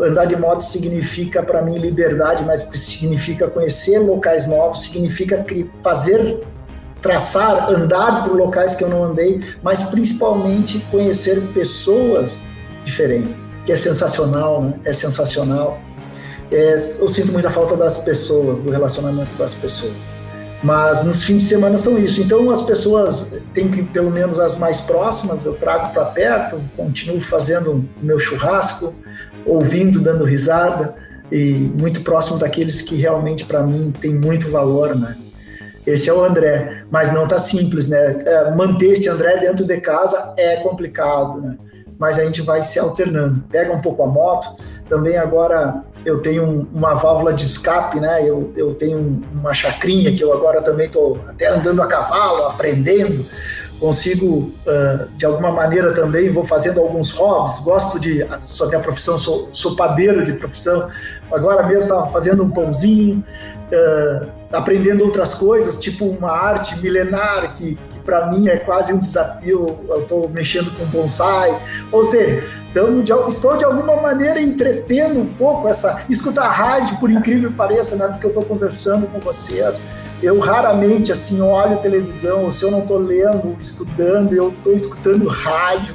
[0.00, 5.44] Andar de moto significa para mim liberdade, mas significa conhecer locais novos, significa
[5.82, 6.40] fazer,
[7.02, 12.42] traçar, andar por locais que eu não andei, mas principalmente conhecer pessoas
[12.84, 14.74] diferentes, que é sensacional, né?
[14.84, 15.78] É sensacional
[16.54, 19.94] é, eu sinto muita falta das pessoas, do relacionamento das pessoas.
[20.62, 22.22] Mas nos fins de semana são isso.
[22.22, 27.20] Então as pessoas têm que, pelo menos as mais próximas, eu trago para perto, continuo
[27.20, 28.94] fazendo o meu churrasco,
[29.44, 30.94] ouvindo, dando risada
[31.30, 35.16] e muito próximo daqueles que realmente para mim tem muito valor, né?
[35.86, 38.22] Esse é o André, mas não tá simples, né?
[38.24, 41.58] É, manter esse André dentro de casa é complicado, né?
[41.98, 43.44] mas a gente vai se alternando.
[43.50, 44.56] Pega um pouco a moto,
[44.88, 48.28] também agora eu tenho um, uma válvula de escape, né?
[48.28, 53.26] Eu, eu tenho uma chacrinha que eu agora também estou até andando a cavalo, aprendendo.
[53.80, 57.58] Consigo, uh, de alguma maneira também, vou fazendo alguns hobbies.
[57.58, 60.88] Gosto de, sou minha profissão, sou, sou padeiro de profissão.
[61.32, 63.24] Agora mesmo estava fazendo um pãozinho,
[63.72, 68.98] uh, aprendendo outras coisas, tipo uma arte milenar que, que para mim é quase um
[68.98, 69.66] desafio.
[69.88, 71.58] Eu estou mexendo com bonsai.
[71.90, 76.04] Ou seja, então, de, estou de alguma maneira entretendo um pouco essa.
[76.10, 79.80] Escutar rádio, por incrível que pareça, né, porque eu estou conversando com vocês.
[80.20, 85.94] Eu raramente assim olho televisão, se eu não estou lendo, estudando, eu estou escutando rádio.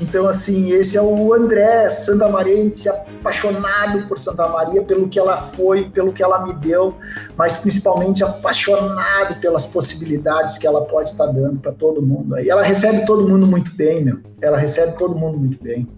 [0.00, 2.70] Então, assim, esse é o André Santa Maria,
[3.18, 6.94] apaixonado por Santa Maria, pelo que ela foi, pelo que ela me deu,
[7.36, 12.38] mas principalmente apaixonado pelas possibilidades que ela pode estar tá dando para todo mundo.
[12.38, 14.20] E ela recebe todo mundo muito bem, meu.
[14.40, 15.88] Ela recebe todo mundo muito bem.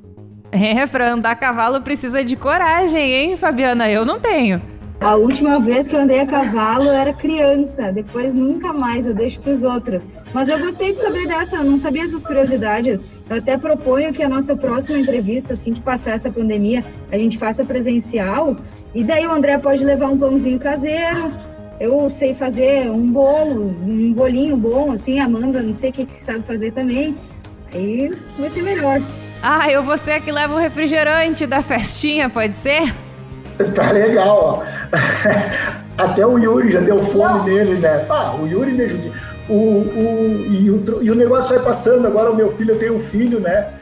[0.55, 3.91] É, para andar a cavalo precisa de coragem, hein, Fabiana?
[3.91, 4.63] Eu não tenho.
[5.01, 9.41] A última vez que eu andei a cavalo era criança, depois nunca mais, eu deixo
[9.41, 10.07] para os outros.
[10.33, 13.03] Mas eu gostei de saber dessa, não sabia essas curiosidades.
[13.29, 17.37] Eu até proponho que a nossa próxima entrevista, assim que passar essa pandemia, a gente
[17.37, 18.57] faça presencial.
[18.95, 21.33] E daí o André pode levar um pãozinho caseiro.
[21.81, 26.07] Eu sei fazer um bolo, um bolinho bom, assim, a Amanda, não sei o que
[26.23, 27.17] sabe fazer também.
[27.75, 29.03] Aí vai ser melhor.
[29.47, 32.95] Ah, eu vou ser que leva o refrigerante da festinha, pode ser?
[33.75, 34.63] Tá legal, ó.
[36.03, 37.45] Até o Yuri já deu fome Não.
[37.45, 38.07] nele, né?
[38.09, 39.13] Ah, o Yuri me ajuda.
[39.47, 42.07] O, o, e, o, e o negócio vai passando.
[42.07, 43.75] Agora o meu filho, eu tenho um filho, né?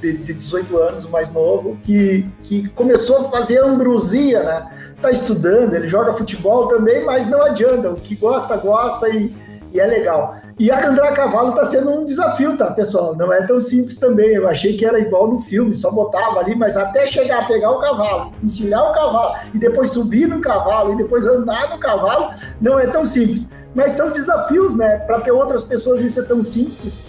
[0.00, 4.66] De, de 18 anos, mais novo, que, que começou a fazer ambrosia, né?
[5.02, 7.90] Tá estudando, ele joga futebol também, mas não adianta.
[7.90, 9.34] O que gosta, gosta e
[9.72, 10.36] e é legal.
[10.58, 13.14] E a andar a cavalo está sendo um desafio, tá, pessoal?
[13.14, 14.30] Não é tão simples também.
[14.30, 17.70] Eu achei que era igual no filme, só botava ali, mas até chegar a pegar
[17.70, 22.30] o cavalo, ensinar o cavalo, e depois subir no cavalo, e depois andar no cavalo,
[22.60, 23.46] não é tão simples.
[23.74, 24.98] Mas são desafios, né?
[24.98, 27.04] Para ter outras pessoas isso é tão simples.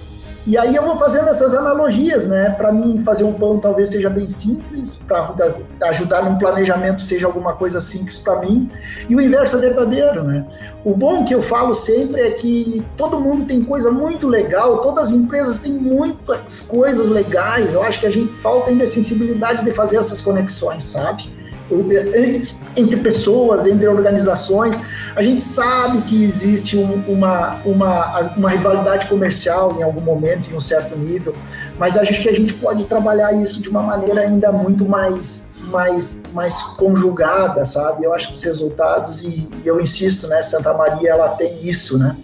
[0.50, 2.50] E aí eu vou fazendo essas analogias, né?
[2.50, 5.32] Para mim, fazer um pão talvez seja bem simples, para
[5.90, 8.68] ajudar num planejamento seja alguma coisa simples para mim,
[9.08, 10.44] e o inverso é verdadeiro, né?
[10.84, 15.10] O bom que eu falo sempre é que todo mundo tem coisa muito legal, todas
[15.10, 17.72] as empresas têm muitas coisas legais.
[17.72, 21.30] Eu acho que a gente falta ainda a sensibilidade de fazer essas conexões, sabe?
[22.76, 24.80] entre pessoas, entre organizações.
[25.16, 30.56] A gente sabe que existe um, uma, uma, uma rivalidade comercial em algum momento, em
[30.56, 31.36] um certo nível,
[31.78, 36.22] mas acho que a gente pode trabalhar isso de uma maneira ainda muito mais, mais,
[36.34, 38.04] mais conjugada, sabe?
[38.04, 41.98] Eu acho que os resultados, e, e eu insisto, né, Santa Maria, ela tem isso,
[41.98, 42.16] né?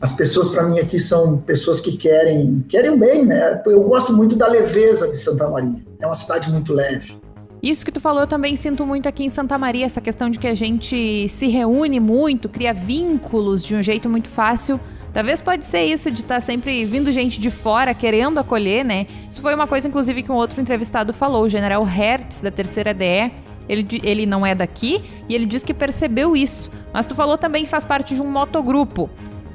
[0.00, 3.62] As pessoas para mim aqui são pessoas que querem querem bem, né?
[3.64, 5.82] Eu gosto muito da leveza de Santa Maria.
[5.98, 7.16] É uma cidade muito leve.
[7.64, 10.38] Isso que tu falou eu também sinto muito aqui em Santa Maria, essa questão de
[10.38, 14.78] que a gente se reúne muito, cria vínculos de um jeito muito fácil.
[15.14, 19.06] Talvez pode ser isso de estar tá sempre vindo gente de fora querendo acolher, né?
[19.30, 22.92] Isso foi uma coisa, inclusive, que um outro entrevistado falou, o general Hertz, da terceira
[22.92, 23.32] DE.
[23.66, 26.70] Ele, ele não é daqui e ele diz que percebeu isso.
[26.92, 29.08] Mas tu falou também que faz parte de um motogrupo.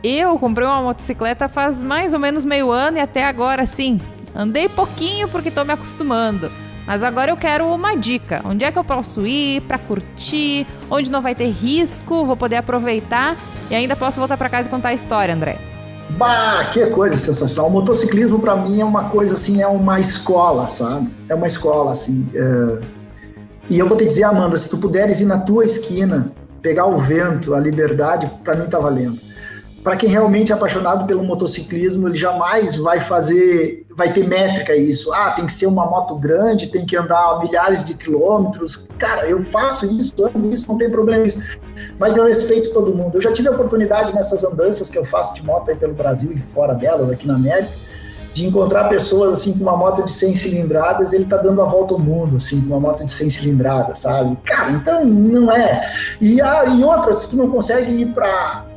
[0.03, 4.01] Eu comprei uma motocicleta faz mais ou menos meio ano e até agora, sim,
[4.33, 6.49] andei pouquinho porque tô me acostumando.
[6.89, 8.41] Mas agora eu quero uma dica.
[8.43, 10.65] Onde é que eu posso ir para curtir?
[10.89, 12.25] Onde não vai ter risco?
[12.25, 13.37] Vou poder aproveitar
[13.69, 15.59] e ainda posso voltar para casa e contar a história, André.
[16.17, 17.69] Bah, que coisa sensacional.
[17.69, 21.07] O motociclismo para mim é uma coisa assim, é uma escola, sabe?
[21.29, 22.25] É uma escola assim.
[22.33, 22.79] É...
[23.69, 26.97] E eu vou te dizer, Amanda, se tu puderes ir na tua esquina, pegar o
[26.97, 29.28] vento, a liberdade, para mim tá valendo
[29.83, 35.11] para quem realmente é apaixonado pelo motociclismo, ele jamais vai fazer, vai ter métrica isso.
[35.13, 38.87] Ah, tem que ser uma moto grande, tem que andar milhares de quilômetros.
[38.97, 41.39] Cara, eu faço isso, ando isso, não tem problema isso.
[41.97, 43.15] Mas eu respeito todo mundo.
[43.15, 46.31] Eu já tive a oportunidade nessas andanças que eu faço de moto aí pelo Brasil
[46.33, 47.71] e fora dela, aqui na América,
[48.33, 51.93] de encontrar pessoas assim com uma moto de 100 cilindradas, ele tá dando a volta
[51.93, 54.37] ao mundo assim com uma moto de 100 cilindradas, sabe?
[54.43, 55.89] Cara, então não é.
[56.19, 58.68] E ah, e outra, se tu não consegue ir para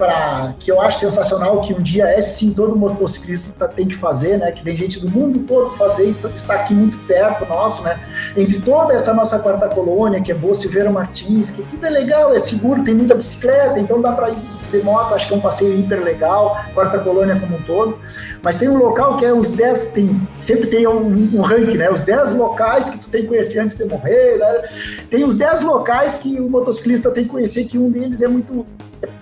[0.00, 4.38] para que eu acho sensacional que um dia é sim todo motociclista tem que fazer,
[4.38, 4.50] né?
[4.50, 8.00] Que vem gente do mundo todo fazer e está aqui muito perto nosso, né?
[8.34, 12.34] Entre toda essa nossa quarta colônia, que é Boa Silveira Martins, que tudo é legal,
[12.34, 14.36] é seguro, tem muita bicicleta, então dá para ir
[14.70, 17.98] de moto, acho que é um passeio hiper legal, quarta colônia como um todo.
[18.42, 21.90] Mas tem um local que é os 10, tem, sempre tem um, um ranking, né?
[21.90, 24.62] Os 10 locais que tu tem que conhecer antes de morrer, né?
[25.10, 28.64] Tem os 10 locais que o motociclista tem que conhecer, que um deles é muito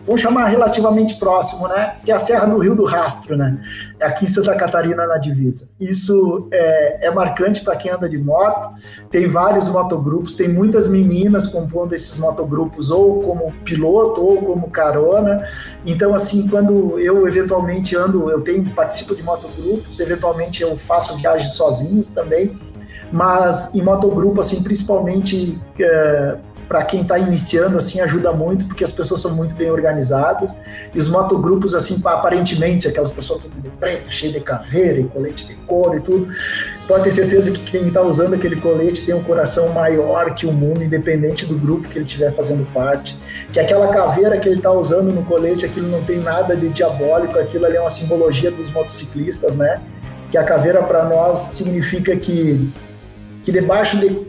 [0.07, 1.97] vamos chamar relativamente próximo, né?
[2.05, 3.59] Que é a Serra do Rio do Rastro, né?
[4.01, 5.69] É aqui em Santa Catarina, na divisa.
[5.79, 8.71] Isso é, é marcante para quem anda de moto.
[9.11, 15.47] Tem vários motogrupos, tem muitas meninas compondo esses motogrupos, ou como piloto, ou como carona.
[15.85, 21.53] Então, assim, quando eu eventualmente ando, eu tenho participo de motogrupos, eventualmente eu faço viagens
[21.53, 22.57] sozinhos também
[23.11, 26.37] mas em motogrupo, assim, principalmente é,
[26.69, 30.55] para quem está iniciando, assim, ajuda muito, porque as pessoas são muito bem organizadas,
[30.95, 35.47] e os motogrupos, assim, aparentemente, aquelas pessoas tudo de preto, cheio de caveira, e colete
[35.47, 36.29] de couro e tudo,
[36.87, 40.53] pode ter certeza que quem está usando aquele colete tem um coração maior que o
[40.53, 43.19] mundo, independente do grupo que ele estiver fazendo parte,
[43.51, 47.39] que aquela caveira que ele está usando no colete, aquilo não tem nada de diabólico,
[47.39, 49.81] aquilo ali é uma simbologia dos motociclistas, né,
[50.31, 52.71] que a caveira para nós significa que
[53.49, 54.27] que debaixo de,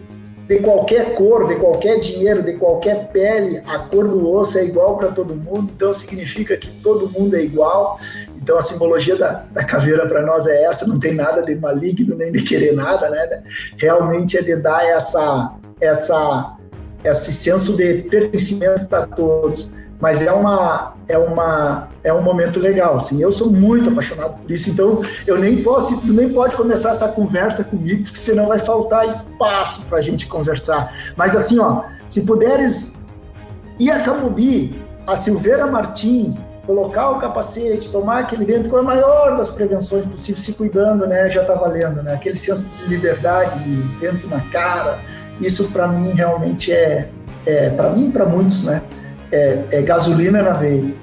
[0.49, 4.97] de qualquer cor, de qualquer dinheiro, de qualquer pele, a cor do osso é igual
[4.97, 7.99] para todo mundo, então significa que todo mundo é igual.
[8.35, 12.15] Então a simbologia da, da caveira para nós é essa, não tem nada de maligno
[12.15, 13.43] nem de querer nada, né?
[13.77, 16.57] Realmente é de dar essa, essa,
[17.03, 19.69] esse senso de pertencimento para todos
[19.99, 23.21] mas é uma é uma é um momento legal assim.
[23.21, 27.09] Eu sou muito apaixonado por isso então eu nem posso tu nem pode começar essa
[27.09, 30.93] conversa comigo porque senão vai faltar espaço para a gente conversar.
[31.17, 32.97] Mas assim ó se puderes
[33.77, 39.35] ir a Camubi a Silveira Martins colocar o capacete tomar aquele vento com a maior
[39.35, 42.13] das prevenções possíveis se cuidando né já está valendo né?
[42.13, 44.99] Aquele senso de liberdade de vento na cara
[45.41, 47.09] isso para mim realmente é,
[47.45, 48.81] é para mim para muitos né
[49.31, 50.93] é, é gasolina na veia.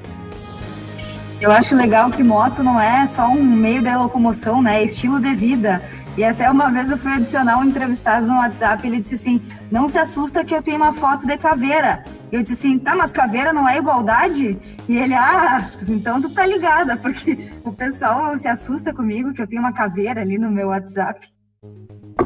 [1.38, 4.80] Eu acho legal que moto não é só um meio de locomoção, né?
[4.80, 5.82] É estilo de vida.
[6.16, 9.86] E até uma vez eu fui adicionar um entrevistado no WhatsApp ele disse assim: Não
[9.86, 12.02] se assusta que eu tenho uma foto de caveira.
[12.32, 14.58] Eu disse assim: Tá, mas caveira não é igualdade?
[14.88, 19.46] E ele: Ah, então tu tá ligada, porque o pessoal se assusta comigo que eu
[19.46, 21.20] tenho uma caveira ali no meu WhatsApp.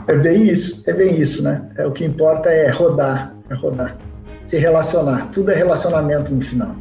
[0.06, 1.68] É bem isso, é bem isso, né?
[1.76, 3.96] É, o que importa é rodar, é rodar
[4.50, 5.28] se relacionar.
[5.32, 6.74] Tudo é relacionamento no final.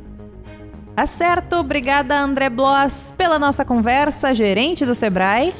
[0.95, 1.57] Tá certo.
[1.57, 5.53] Obrigada, André Bloss, pela nossa conversa, gerente do Sebrae.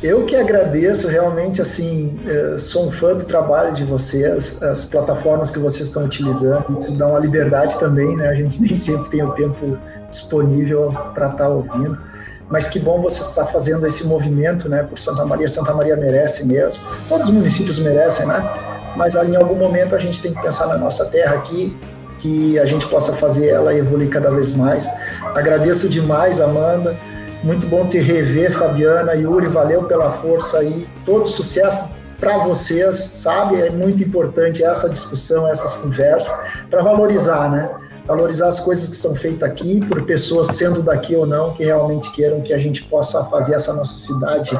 [0.00, 5.50] Eu que agradeço, realmente, assim, é, sou um fã do trabalho de vocês, as plataformas
[5.50, 8.28] que vocês estão utilizando, isso dá uma liberdade também, né?
[8.28, 9.76] A gente nem sempre tem o tempo
[10.08, 11.98] disponível para estar tá ouvindo,
[12.48, 15.48] mas que bom você estar fazendo esse movimento, né, por Santa Maria.
[15.48, 18.79] Santa Maria merece mesmo, todos os municípios merecem, né?
[18.96, 21.76] Mas em algum momento a gente tem que pensar na nossa terra aqui,
[22.18, 24.86] que a gente possa fazer ela evoluir cada vez mais.
[25.34, 26.96] Agradeço demais, Amanda.
[27.42, 30.86] Muito bom te rever, Fabiana, Yuri, valeu pela força aí.
[31.06, 31.88] Todo sucesso
[32.18, 33.62] para vocês, sabe?
[33.62, 36.32] É muito importante essa discussão, essas conversas,
[36.68, 37.70] para valorizar, né?
[38.06, 42.12] Valorizar as coisas que são feitas aqui por pessoas sendo daqui ou não, que realmente
[42.12, 44.58] queiram que a gente possa fazer essa nossa cidade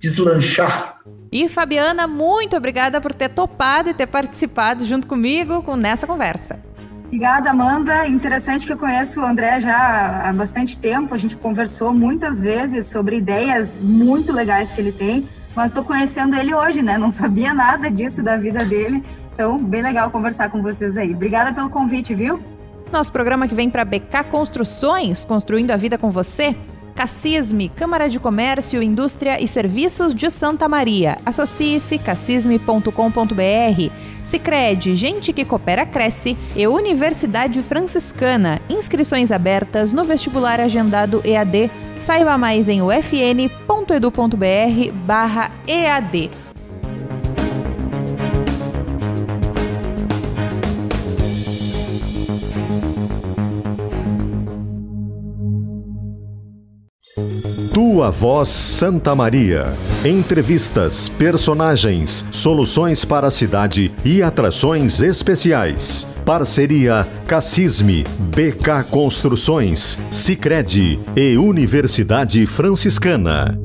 [0.00, 0.93] deslanchar.
[1.30, 6.60] E Fabiana, muito obrigada por ter topado e ter participado junto comigo com nessa conversa.
[7.06, 8.08] Obrigada, Amanda.
[8.08, 11.14] Interessante que eu conheço o André já há bastante tempo.
[11.14, 16.34] A gente conversou muitas vezes sobre ideias muito legais que ele tem, mas estou conhecendo
[16.34, 16.98] ele hoje, né?
[16.98, 19.04] Não sabia nada disso da vida dele.
[19.32, 21.14] Então, bem legal conversar com vocês aí.
[21.14, 22.42] Obrigada pelo convite, viu?
[22.90, 26.56] Nosso programa que vem para BK Construções, construindo a vida com você.
[26.94, 31.18] Cassisme, Câmara de Comércio, Indústria e Serviços de Santa Maria.
[31.26, 33.90] Associe-se cassisme.com.br.
[34.22, 38.60] Sicredi, gente que coopera cresce e Universidade Franciscana.
[38.68, 41.70] Inscrições abertas no vestibular agendado EAD.
[41.98, 43.50] Saiba mais em ufn.edu.br/ead.
[57.94, 59.72] Tua Voz Santa Maria.
[60.04, 66.04] Entrevistas, personagens, soluções para a cidade e atrações especiais.
[66.24, 73.63] Parceria Cassisme, BK Construções, Sicredi e Universidade Franciscana.